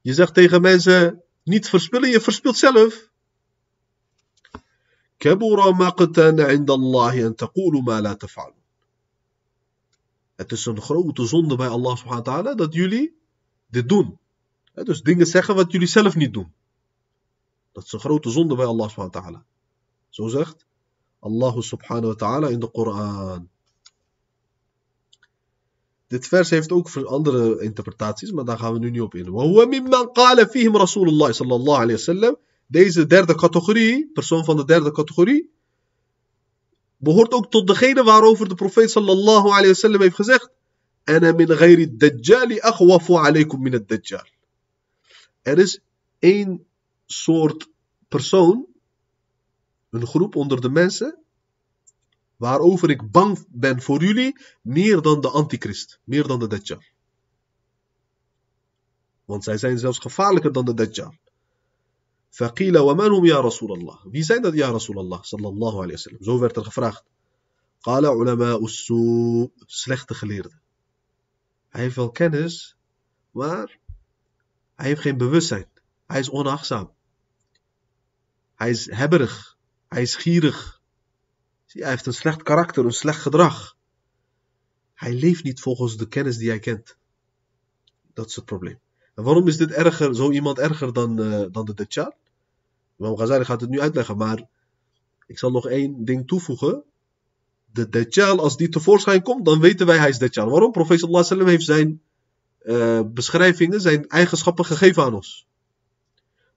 [0.00, 3.10] Je zegt tegen mensen niet verspillen, je verspilt zelf.
[10.36, 13.18] Het is een grote zonde bij Allah subhanahu wa ta'ala dat jullie
[13.66, 14.18] dit doen.
[14.72, 16.52] Dus dingen zeggen wat jullie zelf niet doen.
[17.72, 19.44] Dat is een grote zonde bij Allah subhanahu wa ta'ala.
[20.08, 20.66] Zo zegt
[21.24, 23.48] Allah subhanahu wa ta'ala in de Koran.
[26.06, 29.32] Dit vers heeft ook andere interpretaties, maar daar gaan we nu niet op in.
[32.66, 35.50] Deze derde categorie, persoon van de derde categorie,
[36.96, 40.50] behoort ook tot degene waarover de profeet sallallahu alayhi wasallam heeft gezegd.
[41.04, 44.26] Dajjali akhwafu alaykum min ad-dajjal.
[45.42, 45.80] Er is
[46.18, 46.66] één
[47.06, 47.68] soort
[48.08, 48.66] persoon,
[49.94, 51.24] een groep onder de mensen
[52.36, 56.82] waarover ik bang ben voor jullie, meer dan de antichrist, meer dan de Dajjal.
[59.24, 61.14] Want zij zijn zelfs gevaarlijker dan de Dajjal.
[62.30, 64.04] Faqila wa manhum ya Rasulallah.
[64.10, 65.22] Wie zijn dat ya Rasulallah?
[65.22, 66.22] Sallallahu alayhi wa sallam.
[66.22, 67.04] Zo werd er gevraagd.
[67.80, 69.50] Qala ulama ussu.
[69.56, 70.60] Slechte geleerden.
[71.68, 72.76] Hij heeft wel kennis,
[73.30, 73.78] maar
[74.74, 75.68] hij heeft geen bewustzijn.
[76.06, 76.90] Hij is onachtzaam.
[78.54, 79.53] Hij is hebberig.
[79.94, 80.80] Hij is gierig.
[81.66, 83.76] Hij heeft een slecht karakter, een slecht gedrag.
[84.94, 86.96] Hij leeft niet volgens de kennis die hij kent.
[88.14, 88.78] Dat is het probleem.
[89.14, 92.14] En waarom is dit erger, zo iemand erger dan, uh, dan de Dajjal?
[92.98, 94.48] Imam Ghazali gaat het nu uitleggen, maar
[95.26, 96.82] ik zal nog één ding toevoegen.
[97.64, 100.50] De Dajjal, als die tevoorschijn komt, dan weten wij hij is Dajjal.
[100.50, 100.72] Waarom?
[100.72, 102.02] Profeet sallallahu heeft zijn
[102.62, 105.46] uh, beschrijvingen, zijn eigenschappen gegeven aan ons.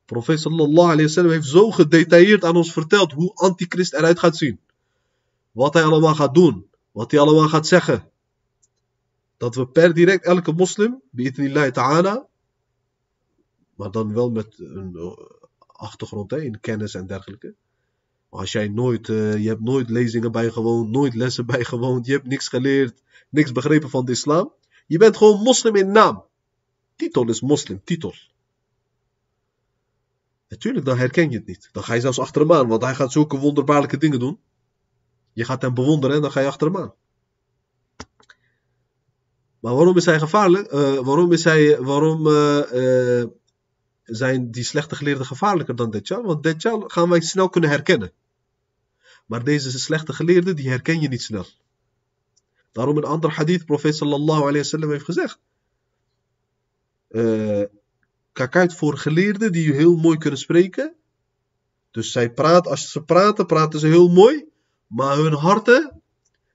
[0.07, 4.59] Profeet sallallahu alaihi wasallam heeft zo gedetailleerd aan ons verteld hoe antichrist eruit gaat zien.
[5.51, 6.65] Wat hij allemaal gaat doen.
[6.91, 8.09] Wat hij allemaal gaat zeggen.
[9.37, 12.27] Dat we per direct elke moslim, bi'idnillahi ta'ala,
[13.75, 15.11] maar dan wel met een eh,
[15.67, 17.53] achtergrond hè, in kennis en dergelijke.
[18.29, 22.47] Als jij nooit, uh, je hebt nooit lezingen bijgewoond, nooit lessen bijgewoond, je hebt niks
[22.47, 24.53] geleerd, niks begrepen van de islam.
[24.85, 26.23] Je bent gewoon moslim in naam.
[26.95, 28.13] Titel is moslim, titel.
[30.47, 31.69] Natuurlijk, dan herken je het niet.
[31.71, 34.39] Dan ga je zelfs achter hem aan, want hij gaat zulke wonderbaarlijke dingen doen.
[35.33, 36.93] Je gaat hem bewonderen en dan ga je achter hem aan.
[39.59, 40.73] Maar waarom is hij gevaarlijk?
[40.73, 43.25] Uh, waarom is hij, waarom uh, uh,
[44.03, 46.23] zijn die slechte geleerden gevaarlijker dan Dajjal?
[46.23, 48.11] Want Dajjal gaan wij snel kunnen herkennen.
[49.25, 51.45] Maar deze slechte geleerden, die herken je niet snel.
[52.71, 55.39] Daarom een ander hadith, profeet sallallahu alayhi wasallam heeft gezegd.
[58.37, 60.93] Kijk uit voor geleerden die heel mooi kunnen spreken.
[61.91, 64.45] Dus zij praten, als ze praten, praten ze heel mooi.
[64.87, 66.01] Maar hun harten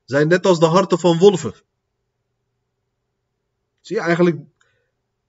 [0.04, 1.54] zijn net als de harten van wolven.
[3.80, 4.40] Zie je, eigenlijk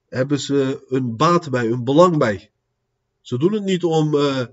[0.08, 2.50] hebben ze een baat bij, een belang bij.
[3.20, 4.44] Ze doen het niet om, uh,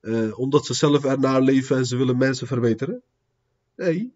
[0.00, 3.02] uh, omdat ze zelf ernaar leven en ze willen mensen verbeteren.
[3.76, 4.14] Nee,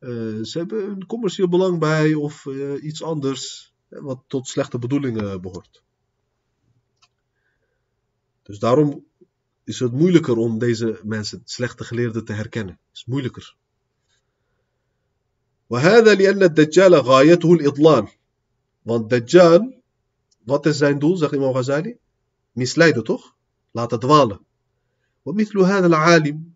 [0.00, 2.46] uh, ze hebben een commercieel belang bij of
[2.80, 5.84] iets anders wat tot slechte bedoelingen behoort.
[8.45, 9.05] Dus daarom
[9.63, 12.73] is het moeilijker om deze mensen, slechte geleerden, te herkennen.
[12.87, 13.55] Het is moeilijker.
[15.67, 18.07] وهذا لأن الدجال غايته الإضلال.
[18.81, 19.81] Want Dajjal,
[20.43, 21.97] wat is zijn doel, zegt Imam Ghazali?
[22.51, 23.35] Misleiden toch?
[23.71, 24.39] Laten dwalen.
[25.23, 26.55] ومثل هذا العالم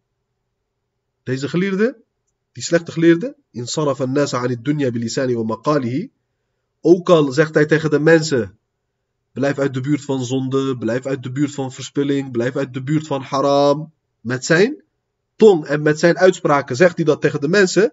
[1.24, 2.04] Deze geleerde,
[2.52, 6.10] die slechte geleerde, in صرف الناس عن الدنيا بلسانه ومقاله.
[6.82, 8.58] Ook al zegt hij tegen de mensen,
[9.33, 10.79] Blijf uit de buurt van zonde.
[10.79, 12.31] Blijf uit de buurt van verspilling.
[12.31, 13.93] Blijf uit de buurt van haram.
[14.21, 14.83] Met zijn
[15.37, 17.93] tong en met zijn uitspraken zegt hij dat tegen de mensen.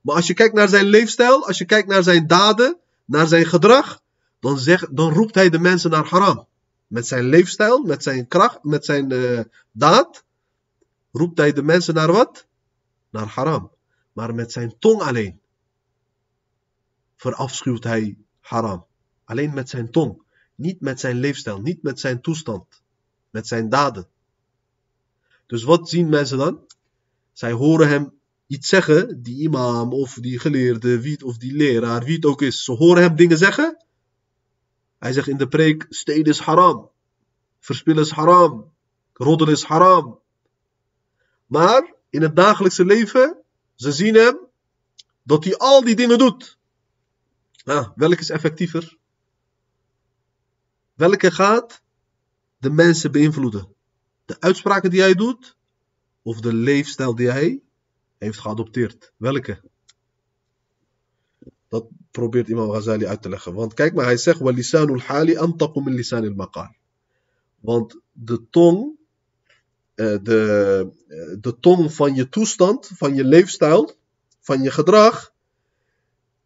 [0.00, 3.46] Maar als je kijkt naar zijn leefstijl, als je kijkt naar zijn daden, naar zijn
[3.46, 4.00] gedrag,
[4.40, 4.58] dan,
[4.90, 6.46] dan roept hij de mensen naar haram.
[6.86, 9.40] Met zijn leefstijl, met zijn kracht, met zijn uh,
[9.72, 10.24] daad,
[11.12, 12.46] roept hij de mensen naar wat?
[13.10, 13.70] Naar haram.
[14.12, 15.40] Maar met zijn tong alleen
[17.22, 18.86] verafschuwt hij haram.
[19.24, 20.22] Alleen met zijn tong.
[20.54, 22.82] Niet met zijn leefstijl, niet met zijn toestand.
[23.30, 24.08] Met zijn daden.
[25.46, 26.66] Dus wat zien mensen dan?
[27.32, 28.12] Zij horen hem
[28.46, 32.64] iets zeggen, die imam of die geleerde, wie, of die leraar, wie het ook is.
[32.64, 33.84] Ze horen hem dingen zeggen.
[34.98, 36.90] Hij zegt in de preek, steden is haram.
[37.60, 38.72] Verspillen is haram.
[39.12, 40.18] Roddelen is haram.
[41.46, 43.36] Maar in het dagelijkse leven,
[43.74, 44.38] ze zien hem
[45.22, 46.60] dat hij al die dingen doet.
[47.64, 48.96] Ah, welke is effectiever?
[50.94, 51.82] Welke gaat
[52.58, 53.74] de mensen beïnvloeden?
[54.24, 55.56] De uitspraken die hij doet
[56.22, 57.62] of de leefstijl die hij
[58.18, 59.12] heeft geadopteerd?
[59.16, 59.60] Welke?
[61.68, 63.54] Dat probeert Imam Ghazali uit te leggen.
[63.54, 65.36] Want kijk maar, hij zegt: Walisanul hali.
[67.60, 68.98] Want de tong,
[69.94, 73.92] eh, de, eh, de tong van je toestand, van je leefstijl,
[74.40, 75.31] van je gedrag,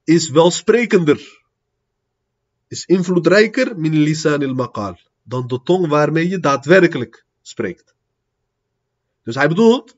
[0.07, 1.21] is welsprekender.
[2.69, 4.99] Is invloedrijker min lisanil maqal.
[5.23, 7.95] Dan de tong waarmee je daadwerkelijk spreekt.
[9.23, 9.97] Dus hij bedoelt,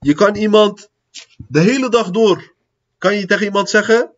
[0.00, 0.90] je kan iemand
[1.36, 2.54] de hele dag door,
[2.98, 4.12] kan je tegen iemand zeggen,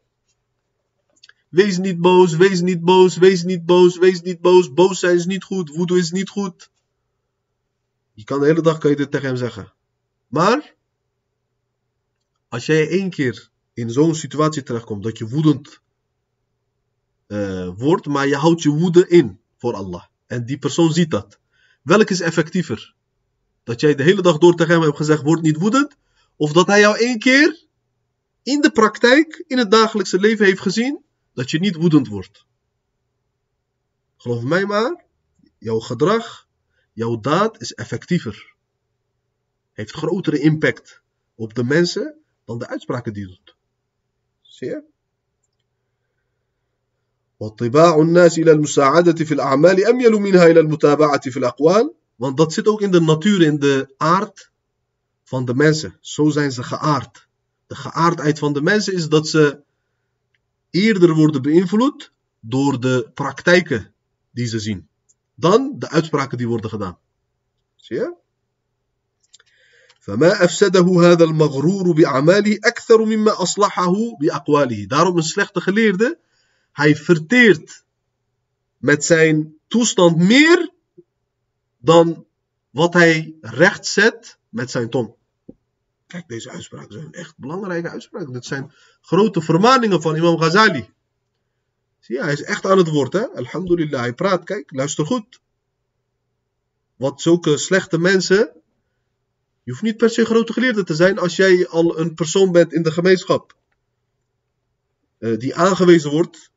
[1.49, 5.27] wees niet boos, wees niet boos, wees niet boos, wees niet boos, boos zijn is
[5.27, 6.71] niet goed, woede is niet goed.
[8.13, 9.73] Je kan de hele dag kan je dit tegen hem zeggen.
[10.27, 10.75] Maar,
[12.49, 15.81] als jij één keer in zo'n situatie terechtkomt dat je woedend
[17.29, 20.05] uh, wordt, maar je houdt je woede in voor Allah.
[20.27, 21.39] En die persoon ziet dat.
[21.83, 22.95] Welk is effectiever?
[23.63, 25.97] Dat jij de hele dag door tegen hem hebt gezegd, word niet woedend.
[26.37, 27.67] Of dat hij jou één keer
[28.43, 32.47] in de praktijk, in het dagelijkse leven heeft gezien, dat je niet woedend wordt.
[34.17, 35.05] Geloof mij maar,
[35.59, 36.49] jouw gedrag,
[36.93, 38.55] jouw daad is effectiever.
[39.73, 41.03] Heeft grotere impact
[41.35, 43.54] op de mensen dan de uitspraken die je doet.
[44.54, 44.84] Zie je?
[47.40, 52.68] وطباع الناس إلى المساعدة في الأعمال أميل منها إلى المتابعة في الأقوال Want dat zit
[52.68, 54.52] ook in de natuur, in de aard
[55.24, 55.98] van de mensen.
[56.00, 57.28] Zo zijn ze geaard.
[57.68, 59.62] De geaardheid van de mensen is dat ze
[60.70, 63.94] eerder worden beïnvloed door de praktijken
[64.32, 64.88] die ze zien.
[65.36, 66.98] Dan de uitspraken die worden gedaan.
[67.76, 68.14] Zie je?
[70.04, 74.88] فما أفسده هذا المغرور بأعماله أكثر مما أصلحه بأقواله.
[74.88, 76.20] Daarom een slechte geleerde,
[76.72, 77.84] hij verteert
[78.78, 80.72] met zijn toestand meer
[81.78, 82.26] dan
[82.70, 85.16] wat hij recht zet met zijn tong.
[86.08, 88.34] Kijk, deze uitspraken zijn echt belangrijke uitspraken.
[88.34, 90.90] Dit zijn grote vermaningen van Imam Ghazali.
[92.00, 93.28] Zie je, hij is echt aan het woord, hè?
[93.28, 94.44] Alhamdulillah, hij praat.
[94.44, 95.42] Kijk, luister goed.
[96.96, 98.54] Wat zulke slechte mensen.
[99.65, 102.73] je hoeft niet per se grote geleerde te zijn als jij al een persoon bent
[102.73, 103.57] in de gemeenschap.
[105.19, 106.51] Uh, die aangewezen wordt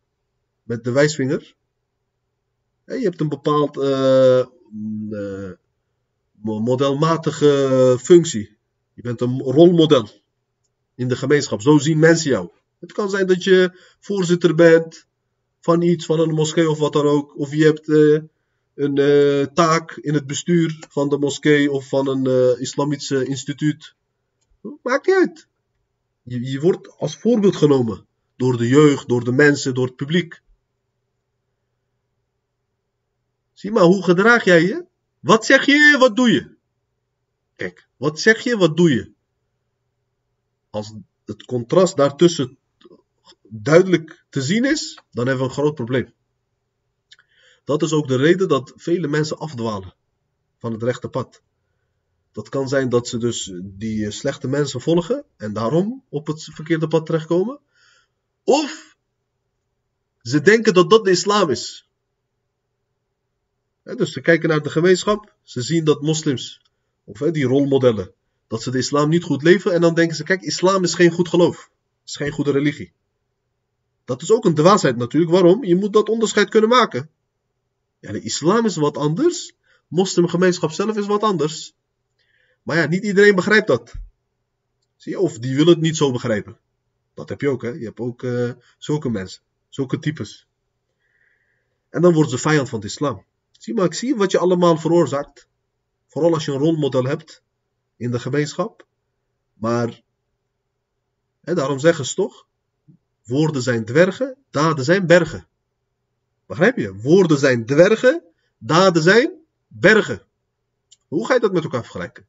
[0.63, 1.55] met de wijsvinger.
[2.85, 4.45] je hebt een bepaald uh,
[5.09, 5.51] uh,
[6.41, 8.57] modelmatige functie.
[8.93, 10.09] Je bent een rolmodel
[10.95, 11.61] in de gemeenschap.
[11.61, 12.49] Zo zien mensen jou.
[12.79, 15.05] Het kan zijn dat je voorzitter bent
[15.59, 17.37] van iets, van een moskee of wat dan ook.
[17.37, 17.87] Of je hebt
[18.77, 23.95] een uh, taak in het bestuur van de moskee of van een uh, islamitisch instituut.
[24.83, 25.47] Maakt niet uit.
[26.23, 30.41] Je, je wordt als voorbeeld genomen door de jeugd, door de mensen, door het publiek.
[33.53, 34.85] Zie maar, hoe gedraag jij je?
[35.19, 36.55] Wat zeg je, wat doe je?
[37.55, 39.11] Kijk, wat zeg je, wat doe je?
[40.69, 40.93] Als
[41.25, 42.57] het contrast daartussen
[43.41, 46.13] duidelijk te zien is, dan hebben we een groot probleem.
[47.67, 49.93] Dat is ook de reden dat vele mensen afdwalen
[50.57, 51.41] van het rechte pad.
[52.31, 56.87] Dat kan zijn dat ze dus die slechte mensen volgen en daarom op het verkeerde
[56.87, 57.59] pad terechtkomen.
[58.43, 58.97] Of
[60.21, 61.89] ze denken dat dat de islam is.
[63.83, 66.61] Dus ze kijken naar de gemeenschap, ze zien dat moslims,
[67.03, 68.13] of die rolmodellen,
[68.47, 71.11] dat ze de islam niet goed leven en dan denken ze, kijk, islam is geen
[71.11, 71.69] goed geloof,
[72.05, 72.93] is geen goede religie.
[74.05, 75.31] Dat is ook een dwaasheid natuurlijk.
[75.31, 75.63] Waarom?
[75.63, 77.09] Je moet dat onderscheid kunnen maken.
[77.99, 79.55] Ja, de islam is wat anders,
[79.87, 81.75] moslimgemeenschap zelf is wat anders.
[82.63, 83.93] Maar ja, niet iedereen begrijpt dat.
[84.95, 85.19] Zie je?
[85.19, 86.59] Of die willen het niet zo begrijpen.
[87.13, 87.69] Dat heb je ook, hè?
[87.69, 89.41] Je hebt ook uh, zulke mensen.
[89.69, 90.47] Zulke types.
[91.89, 93.25] En dan worden ze vijand van de islam.
[93.51, 95.47] Zie maar, ik zie wat je allemaal veroorzaakt.
[96.07, 97.43] Vooral als je een rolmodel hebt
[97.95, 98.87] in de gemeenschap.
[99.53, 100.01] Maar,
[101.41, 102.47] hè, daarom zeggen ze toch,
[103.23, 105.47] woorden zijn dwergen, daden zijn bergen.
[106.47, 106.93] Begrijp je?
[106.93, 108.23] Woorden zijn dwergen,
[108.57, 109.31] daden zijn
[109.67, 110.25] bergen.
[111.07, 112.27] Hoe ga je dat met elkaar vergelijken?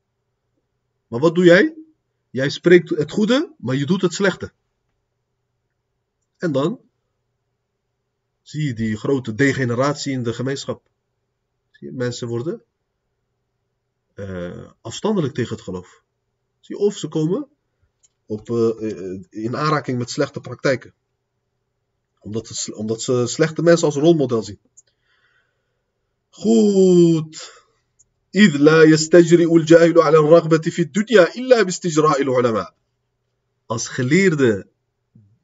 [1.06, 1.76] Maar wat doe jij?
[2.30, 4.52] Jij spreekt het goede, maar je doet het slechte.
[6.36, 6.80] En dan
[8.42, 10.88] zie je die grote degeneratie in de gemeenschap.
[11.70, 12.62] Zie je, mensen worden
[14.14, 16.02] uh, afstandelijk tegen het geloof.
[16.60, 17.48] Zie je, of ze komen
[18.26, 20.94] op, uh, in aanraking met slechte praktijken
[22.27, 24.59] Omdat, ze, omdat ze slechte mensen als rolmodel zien.
[26.29, 27.61] Goed.
[28.35, 32.75] إذ لا يستجرئ الجاهل على الرغبة في الدنيا إلا باستجراء العلماء.
[33.65, 34.67] Als geleerden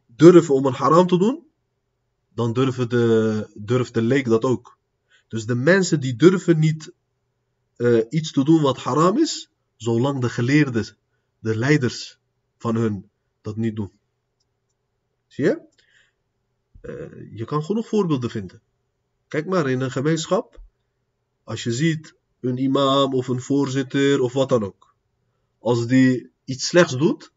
[0.06, 1.48] durven om een haram te doen,
[2.34, 4.78] dan durven de, durft de leek dat ook.
[5.28, 6.92] Dus de mensen die durven niet
[7.78, 10.98] uh, iets te doen wat haram is, zolang de geleerden,
[11.40, 12.20] de leiders
[12.58, 13.10] van hun,
[13.42, 13.92] dat niet doen.
[15.28, 15.62] Zie je?
[16.85, 18.63] Uh, je kan genoeg voorbeelden vinden.
[19.29, 20.61] Kijk maar in een gemeenschap,
[21.45, 24.95] als je ziet een imam of een voorzitter of wat dan ook.
[25.59, 27.33] Als die iets slechts doet,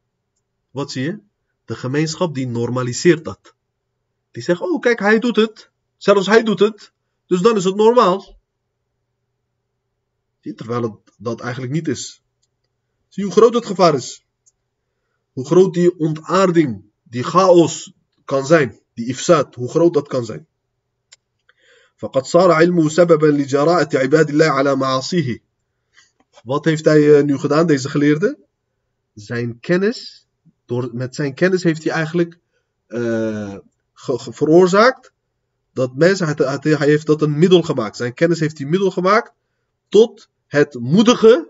[0.72, 1.20] wat zie je?
[1.66, 3.56] De gemeenschap die normaliseert dat.
[4.32, 5.72] Die zegt, oh kijk, hij doet het.
[5.98, 6.94] Zelfs hij doet het.
[7.26, 8.40] Dus dan is het normaal.
[10.40, 12.22] Zie, terwijl het dat eigenlijk niet is.
[13.08, 14.26] Zie hoe groot het gevaar is.
[15.34, 17.94] Hoe groot die ontaarding, die chaos
[18.26, 20.47] kan zijn Die ifsad, hoe groot dat kan zijn.
[22.03, 25.43] فقد صار علمه سببا لجراءة عباد الله على معاصيه.
[26.45, 28.39] Wat heeft hij nu gedaan, deze geleerde?
[29.15, 30.27] Zijn kennis,
[30.67, 32.39] door, met zijn kennis heeft hij eigenlijk
[32.89, 33.57] uh,
[34.31, 35.13] veroorzaakt
[35.73, 36.27] dat mensen,
[36.63, 37.97] hij heeft dat een middel gemaakt.
[37.97, 39.33] Zijn kennis heeft hij middel gemaakt
[39.89, 41.49] tot het moedigen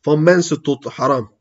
[0.00, 1.32] van mensen tot haram.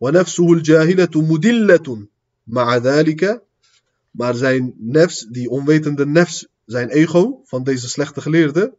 [0.00, 2.06] ونفسه الجاهلة مدلة
[2.46, 3.42] مع ذلك
[4.10, 8.74] maar zijn nefs, die onwetende nefs, zijn ego van deze slechte geleerde,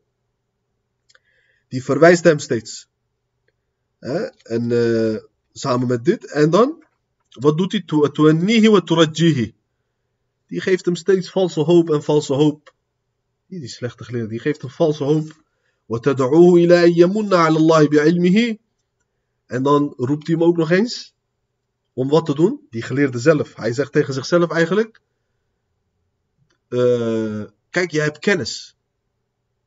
[1.67, 2.89] die verwijst hem steeds.
[4.43, 5.17] En uh,
[5.51, 6.83] samen met dit, en dan,
[7.29, 8.09] wat doet hij?
[8.11, 9.53] Tuannihi wa turajjihi.
[10.47, 12.73] Die geeft hem steeds valse hoop en valse hoop.
[13.47, 15.39] Die, die slechte geleerde, die geeft hem valse hoop.
[15.91, 18.57] وتدعوه إلى أن يمن على الله بعلمه
[19.46, 21.14] en dan roept hij hem ook nog eens
[21.92, 22.66] om wat te doen?
[22.70, 23.56] Die geleerde zelf.
[23.56, 25.00] Hij zegt tegen zichzelf eigenlijk:
[26.68, 28.76] uh, Kijk, jij hebt kennis.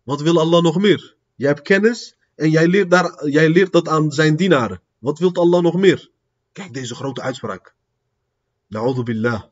[0.03, 1.15] Wat wil Allah nog meer?
[1.35, 4.81] Jij hebt kennis en jij leert, daar, jij leert dat aan zijn dienaren.
[4.99, 6.09] Wat wilt Allah nog meer?
[6.51, 7.75] Kijk deze grote uitspraak.
[8.67, 9.43] Na'udhu billah.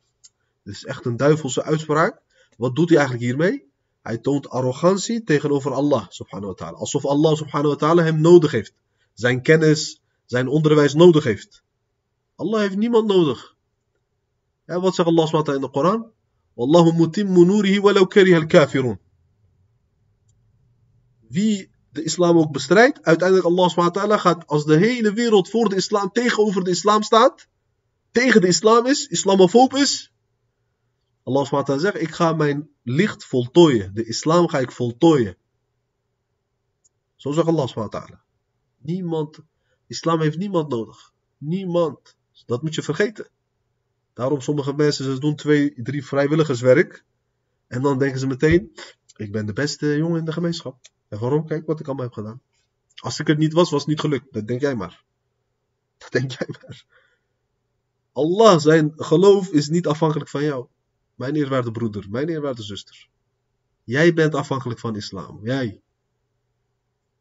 [0.64, 2.22] Dit is echt een duivelse uitspraak.
[2.58, 3.66] Wat doet hij eigenlijk hiermee?
[4.02, 6.78] Hij toont arrogantie tegenover Allah subhanahu wa ta'ala.
[6.78, 8.74] Alsof Allah subhanahu wa ta'ala hem nodig heeft.
[9.14, 11.64] Zijn kennis, zijn onderwijs nodig heeft.
[12.36, 13.56] Allah heeft niemand nodig.
[14.66, 16.12] Ja, wat zegt Allah ta'ala in de Koran?
[16.54, 19.00] Wallahu mutimmu nurihi walau al-kafirun.
[21.28, 25.76] Wie de islam ook bestrijdt, uiteindelijk Allah ta'ala gaat als de hele wereld voor de
[25.76, 27.48] islam tegenover de islam staat,
[28.12, 30.12] tegen de islam is, islamofoob is,
[31.28, 33.94] Allah ta'ala zegt, ik ga mijn licht voltooien.
[33.94, 35.38] De islam ga ik voltooien.
[37.16, 38.24] Zo zegt Allah ta'ala.
[38.78, 39.40] Niemand,
[39.88, 41.14] islam heeft niemand nodig.
[41.38, 42.16] Niemand.
[42.46, 43.30] Dat moet je vergeten.
[44.14, 47.04] Daarom sommige mensen, ze doen twee, drie vrijwilligerswerk.
[47.68, 48.72] En dan denken ze meteen,
[49.16, 50.78] ik ben de beste jongen in de gemeenschap.
[51.08, 51.46] En waarom?
[51.46, 52.42] Kijk wat ik allemaal heb gedaan.
[52.96, 54.34] Als ik het niet was, was het niet gelukt.
[54.34, 55.04] Dat denk jij maar.
[55.98, 56.86] Dat denk jij maar.
[58.12, 60.68] Allah, zijn geloof is niet afhankelijk van jou.
[61.16, 63.10] Mijn eerwaarde broeder, mijn eerwaarde zuster.
[63.84, 65.40] Jij bent afhankelijk van islam.
[65.44, 65.82] Jij.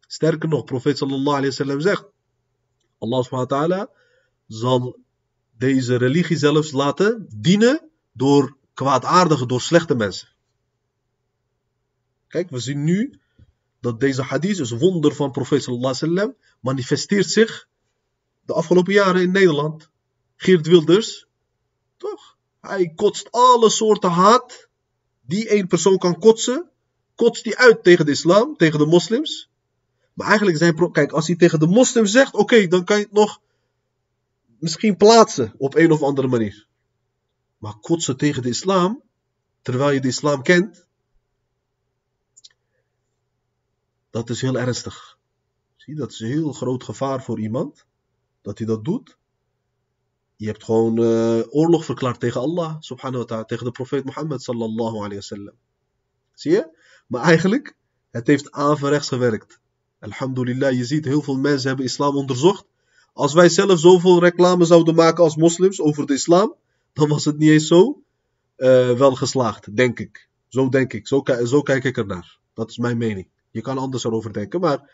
[0.01, 2.05] Sterker nog, profeet sallallahu alayhi wasallam zegt.
[3.07, 3.91] Allah subhanahu wa ta'ala
[4.47, 4.99] zal
[5.59, 10.29] deze religie zelfs laten dienen door kwaadaardige, door slechte mensen.
[12.29, 13.21] Kijk, we zien nu
[13.81, 17.69] dat deze hadith, dus wonder van profeet sallallahu alayhi wasallam, manifesteert zich
[18.45, 19.91] de afgelopen jaren in Nederland.
[20.37, 21.27] Geert Wilders,
[21.97, 22.37] toch?
[22.61, 24.69] Hij kotst alle soorten haat
[25.21, 26.71] die één persoon kan kotsen,
[27.15, 29.51] kotst die uit tegen de islam, tegen de moslims.
[30.17, 33.13] Maar eigenlijk zijn, kijk, als hij tegen de moslims zegt, oké, dan kan je het
[33.13, 33.41] nog
[34.59, 36.67] misschien plaatsen op een of andere manier.
[37.59, 39.03] Maar kotsen tegen de islam,
[39.63, 40.87] terwijl je de islam kent,
[44.11, 45.19] dat is heel ernstig.
[45.77, 47.87] Zie, dat is een heel groot gevaar voor iemand,
[48.43, 49.19] dat hij dat doet.
[50.37, 54.43] Je hebt gewoon uh, oorlog verklaard tegen Allah, subhanahu wa ta'ala, tegen de profeet Mohammed
[54.43, 55.55] sallallahu alayhi wasallam.
[56.35, 56.79] Zie je?
[57.07, 57.77] Maar eigenlijk,
[58.11, 59.61] het heeft averechts gewerkt.
[59.99, 62.65] Alhamdulillah, je ziet, heel veel mensen hebben islam onderzocht.
[63.13, 66.55] Als wij zelf zoveel reclame zouden maken als moslims over de islam,
[66.93, 68.03] dan was het niet eens zo
[68.57, 70.29] uh, wel geslaagd, denk ik.
[70.49, 71.23] Zo denk ik, zo,
[71.63, 72.39] kijk ik ernaar.
[72.55, 73.29] Dat is mijn mening.
[73.51, 74.91] Je kan anders erover denken, maar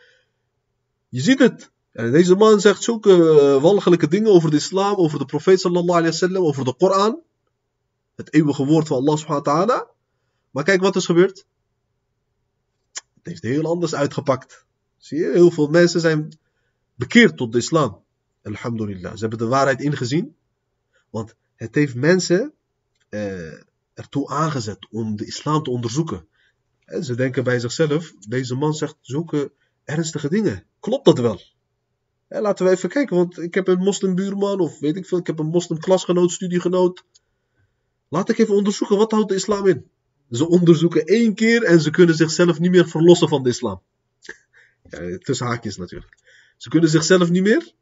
[1.09, 1.70] je ziet het.
[1.92, 5.98] En deze man zegt zulke uh, walgelijke dingen over de islam, over de profeet sallallahu
[5.98, 7.20] alayhi wasallam, over de Koran.
[8.14, 9.86] Het eeuwige woord van Allah subhanahu wa ta'ala.
[10.50, 11.46] Maar kijk wat is gebeurd.
[12.92, 14.66] Het heeft heel anders uitgepakt.
[15.03, 16.38] Zie je, heel veel mensen zijn
[16.94, 18.05] bekeerd tot de islam.
[18.42, 19.12] Alhamdulillah.
[19.12, 20.36] Ze hebben de waarheid ingezien.
[21.11, 22.53] Want het heeft mensen
[23.11, 23.53] uh,
[23.94, 26.26] ertoe aangezet om de islam te onderzoeken.
[26.84, 29.53] En ze denken bij zichzelf, deze man zegt zulke
[29.84, 30.64] ernstige dingen.
[30.80, 31.40] Klopt dat wel?
[32.28, 35.38] laten we even kijken, want ik heb een moslimbuurman of weet ik veel, ik heb
[35.38, 37.05] een moslimklasgenoot, studiegenoot.
[38.09, 39.90] Laat ik even onderzoeken, wat houdt de islam in?
[40.30, 43.82] Ze onderzoeken één keer en ze kunnen zichzelf niet meer verlossen van de islam.
[44.93, 46.18] Ja, tussen haakjes natuurlijk.
[46.57, 47.72] Ze kunnen zichzelf niet meer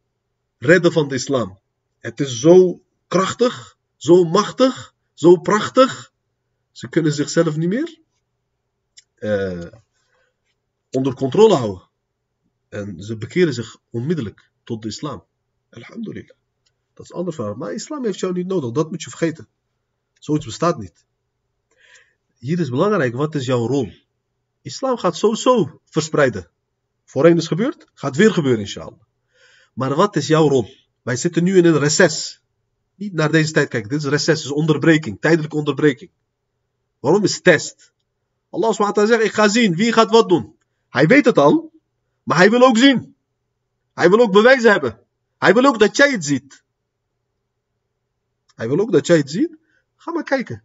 [0.59, 1.59] redden van de islam.
[1.99, 6.13] Het is zo krachtig, zo machtig, zo prachtig.
[6.71, 7.99] Ze kunnen zichzelf niet meer
[9.19, 9.73] uh,
[10.91, 11.89] onder controle houden.
[12.69, 15.25] En ze bekeren zich onmiddellijk tot de islam.
[15.71, 16.37] Alhamdulillah.
[16.95, 17.55] Dat is een ander verhaal.
[17.55, 18.71] Maar islam heeft jou niet nodig.
[18.71, 19.49] Dat moet je vergeten.
[20.19, 21.05] Zoiets bestaat niet.
[22.39, 23.15] Hier is belangrijk.
[23.15, 23.93] Wat is jouw rol?
[24.63, 26.51] Islam gaat sowieso verspreiden.
[27.11, 27.87] Voorheen is gebeurd.
[27.95, 29.01] Gaat weer gebeuren inshallah.
[29.75, 30.69] Maar wat is jouw rol?
[31.03, 32.43] Wij zitten nu in een reces.
[32.95, 33.91] Niet naar deze tijd kijken.
[33.91, 34.45] Dit is reces.
[34.45, 35.21] is onderbreking.
[35.21, 36.11] Tijdelijke onderbreking.
[37.01, 37.93] Waarom is test?
[38.51, 39.75] Allah SWT zegt, ik ga zien.
[39.75, 40.57] Wie gaat wat doen?
[40.89, 41.73] Hij weet het al.
[42.23, 43.17] Maar hij wil ook zien.
[43.95, 45.01] Hij wil ook bewijzen hebben.
[45.39, 46.63] Hij wil ook dat jij het ziet.
[48.55, 49.57] Hij wil ook dat jij het ziet.
[49.97, 50.65] Ga maar kijken.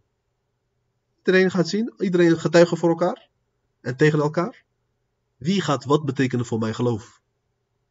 [1.16, 1.94] Iedereen gaat zien.
[1.98, 3.28] Iedereen getuigen voor elkaar.
[3.80, 4.65] En tegen elkaar.
[5.36, 7.20] Wie gaat wat betekenen voor mijn geloof?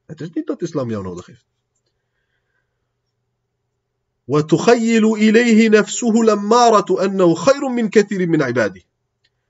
[0.05, 1.45] Het is niet dat islam jou nodig heeft.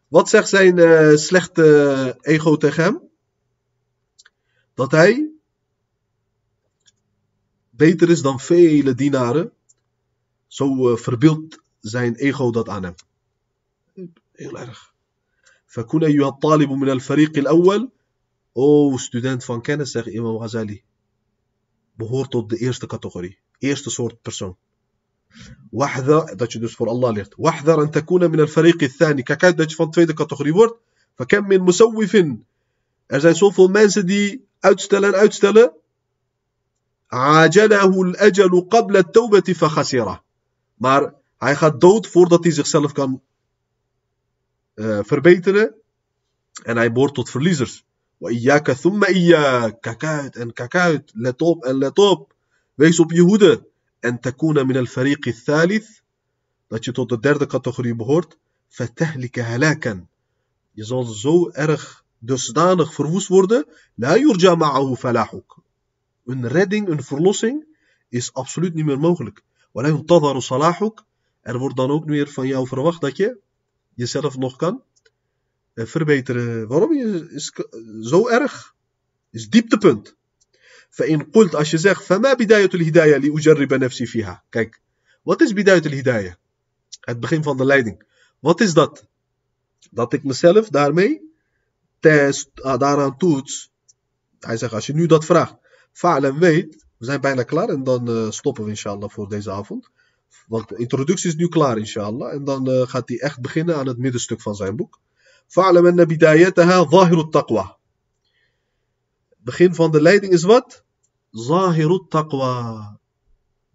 [0.07, 1.91] Wat zegt zijn uh, slechte
[2.21, 3.01] eh, ego tegen hem?
[4.73, 5.29] Dat hij
[7.69, 9.51] beter is dan vele dienaren.
[10.47, 12.95] Zo uh, verbeeldt zijn ego dat aan hem.
[14.31, 14.94] Heel erg.
[15.75, 17.91] فكن أيها الطالب من الفريق الأول
[18.57, 20.83] O student van kennis, zegt Imam Ghazali.
[21.93, 23.37] Behoort tot de eerste categorie.
[23.59, 24.55] Eerste soort persoon.
[25.71, 27.33] واحذر dat je dus voor Allah leert.
[27.37, 29.23] واحذر أن تكون من الفريق الثاني.
[29.23, 30.75] Kijk uit dat je van de tweede categorie wordt.
[31.15, 32.13] فكم من مسوف.
[33.05, 35.73] Er zijn zoveel mensen die uitstellen en uitstellen.
[37.11, 40.23] عاجله الأجل قبل التوبة فخسره.
[40.75, 43.21] Maar hij gaat dood voordat hij zichzelf kan
[44.75, 45.75] uh, verbeteren.
[46.63, 47.85] En hij behoort tot verliezers.
[48.19, 49.69] Iyaka thumma iyaka.
[49.69, 51.11] Kijk uit en kijk uit.
[51.13, 52.35] Let op en let op.
[52.73, 53.67] Wees op je hoede.
[53.99, 56.03] En takuna min al fariqi thalith.
[56.67, 58.37] Dat je tot de derde categorie behoort.
[58.67, 60.07] Fatahlika halakan.
[60.71, 63.65] Je zal zo erg dusdanig verwoest worden.
[63.95, 65.57] La yurja ma'ahu falahuk.
[66.25, 67.65] Een redding, een verlossing
[68.09, 69.43] is absoluut niet meer mogelijk.
[69.71, 71.03] Wala yuntadharu salahuk.
[71.41, 73.37] Er wordt dan ook meer van jou verwacht dat je
[73.94, 74.82] jezelf nog kan
[75.74, 76.68] verbeteren.
[76.68, 76.92] Waarom
[77.30, 77.52] is
[78.00, 78.74] zo erg?
[79.30, 80.18] Is dieptepunt.
[80.90, 84.44] فإن قلت als je zegt فما بداية الهداية لأجرب نفسي فيها.
[84.50, 84.80] Kijk,
[85.22, 86.38] wat is بداية الهداية?
[87.00, 88.02] Het begin van de leiding.
[88.38, 89.06] Wat is dat?
[89.90, 91.20] Dat ik mezelf daarmee
[92.00, 93.70] test, daaraan toets.
[94.40, 95.54] Hij zegt, als je nu dat vraagt,
[95.92, 99.90] fa'lam weet, we zijn bijna klaar en dan uh, stoppen we inshallah voor deze avond.
[100.47, 102.33] want de introductie is nu klaar, inshallah.
[102.33, 104.99] En dan eh, gaat hij echt beginnen aan het middenstuk van zijn boek.
[105.47, 107.77] Fa'lam en bidayataha zahirut taqwa.
[109.37, 110.83] Begin van de leiding is wat?
[111.31, 112.99] Zahirut taqwa.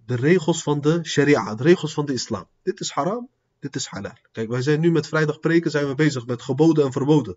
[0.06, 2.46] De regels van de sharia, de regels van de islam.
[2.62, 3.28] Dit is haram,
[3.61, 4.18] dit is halal.
[4.32, 7.36] Kijk, wij zijn nu met vrijdag preken zijn we bezig met geboden en verboden.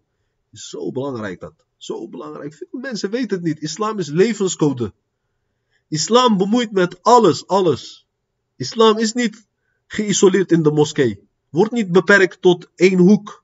[0.52, 1.54] Is zo belangrijk dat.
[1.78, 2.54] Zo belangrijk.
[2.54, 3.62] Veel mensen weten het niet.
[3.62, 4.94] Islam is levenscode.
[5.88, 8.03] Islam bemoeit met alles, alles.
[8.64, 9.48] Islam is niet
[9.88, 11.28] geïsoleerd in de moskee.
[11.50, 13.44] Wordt niet beperkt tot één hoek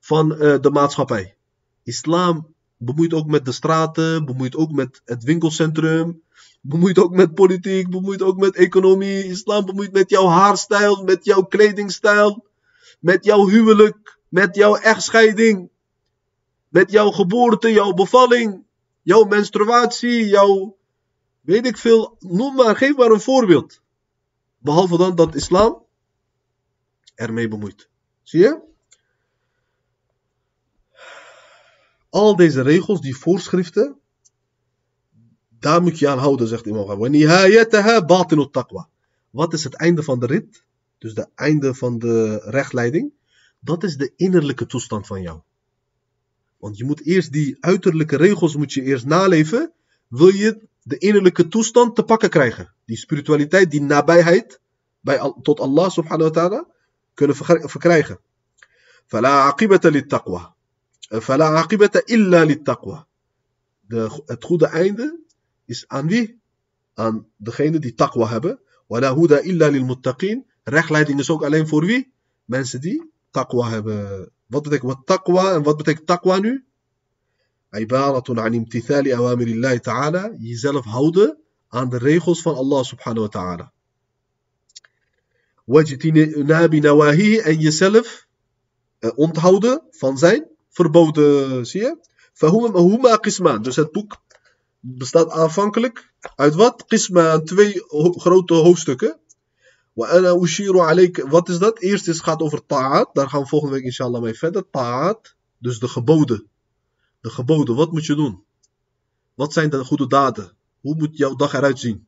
[0.00, 1.36] van uh, de maatschappij.
[1.82, 6.22] Islam bemoeit ook met de straten, bemoeit ook met het winkelcentrum,
[6.60, 9.24] bemoeit ook met politiek, bemoeit ook met economie.
[9.24, 12.46] Islam bemoeit met jouw haarstijl, met jouw kledingstijl,
[13.00, 15.68] met jouw huwelijk, met jouw echtscheiding,
[16.68, 18.62] met jouw geboorte, jouw bevalling,
[19.02, 20.76] jouw menstruatie, jouw
[21.44, 23.82] weet ik veel, noem maar, geef maar een voorbeeld.
[24.58, 25.82] Behalve dan dat islam
[27.14, 27.88] ermee bemoeit.
[28.22, 28.60] Zie je?
[32.08, 33.98] Al deze regels, die voorschriften,
[35.58, 38.88] daar moet je aan houden, zegt Imam taqwa.
[39.30, 40.64] Wat is het einde van de rit?
[40.98, 43.12] Dus het einde van de rechtleiding.
[43.60, 45.40] Dat is de innerlijke toestand van jou.
[46.56, 49.72] Want je moet eerst die uiterlijke regels moet je eerst naleven.
[50.08, 52.73] Wil je de innerlijke toestand te pakken krijgen.
[52.85, 54.59] Die spiritualiteit, die nabijheid
[54.99, 56.67] bij, tot Allah subhanahu wa ta'ala
[57.13, 57.35] kunnen
[57.69, 58.19] verkrijgen.
[59.09, 60.53] فلا عقبة للتقوى.
[61.21, 63.05] فلا عقبة إلا للتقوى.
[63.79, 65.19] De, het goede einde
[65.65, 66.41] is aan wie?
[66.93, 68.59] Aan degene die taqwa hebben.
[68.87, 70.45] ولا هدى إلا للمتقين.
[70.63, 72.13] Rechtleiding is ook alleen voor wie?
[72.45, 74.31] Mensen die taqwa hebben.
[74.45, 76.65] Wat betekent wat taqwa en wat betekent taqwa nu?
[77.73, 81.37] عبارة عن امتثال أوامر الله تعالى jezelf houden
[81.69, 83.71] aan de regels van Allah subhanahu wa ta'ala.
[85.65, 88.27] Wajtinabi nawahihi en jezelf
[89.15, 91.97] onthouden van zijn verboden, zie je?
[92.33, 93.61] Fahuma qisman.
[93.61, 94.21] Dus het boek
[94.79, 96.85] bestaat aanvankelijk uit wat?
[96.85, 97.83] Qisman, twee
[98.17, 99.19] grote hoofdstukken.
[99.93, 101.25] Wa ana ushiru alayk.
[101.29, 101.79] Wat is dat?
[101.79, 103.09] Eerst is het gaat over ta'at.
[103.13, 104.69] Daar gaan we volgende week inshallah mee verder.
[104.69, 106.47] Ta'at, dus de geboden.
[107.23, 108.43] De geboden, wat moet je doen?
[109.33, 110.51] Wat zijn de goede daden?
[110.81, 112.07] Hoe moet jouw dag eruit zien?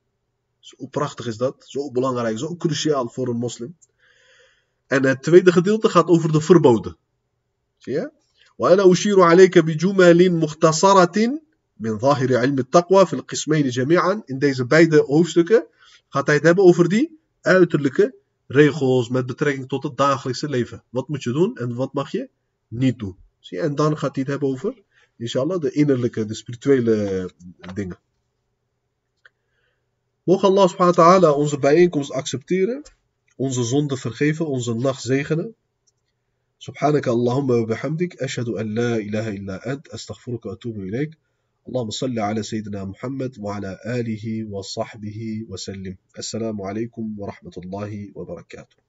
[0.60, 3.78] Zo prachtig is dat, zo belangrijk, zo cruciaal voor een moslim.
[4.88, 6.98] En het tweede gedeelte gaat over de verboden.
[7.78, 8.12] Zie je?
[8.58, 11.42] وأنا أشير عليك بجمل مختصرة
[11.80, 14.22] من ظاهر علم التقوى في القسمين جميعا.
[14.26, 15.66] In deze beide hoofdstukken
[16.10, 18.16] gaat hij het hebben over die uiterlijke
[18.48, 20.84] regels met betrekking tot het dagelijkse leven.
[20.90, 22.30] Wat moet je doen en wat mag je
[22.68, 23.16] niet doen.
[23.40, 23.64] Zie je?
[23.64, 24.74] En dan gaat hij het hebben over
[25.18, 27.30] inshallah, de innerlijke, de spirituele
[27.74, 28.00] dingen.
[30.24, 32.82] Mogen Allah subhanahu wa ta'ala onze bijeenkomst accepteren,
[33.36, 35.56] onze zonde vergeven, onze nacht zegenen.
[36.62, 41.18] سبحانك اللهم وبحمدك أشهد أن لا إله إلا أنت أستغفرك وأتوب إليك
[41.68, 48.85] اللهم صل على سيدنا محمد وعلى آله وصحبه وسلم السلام عليكم ورحمة الله وبركاته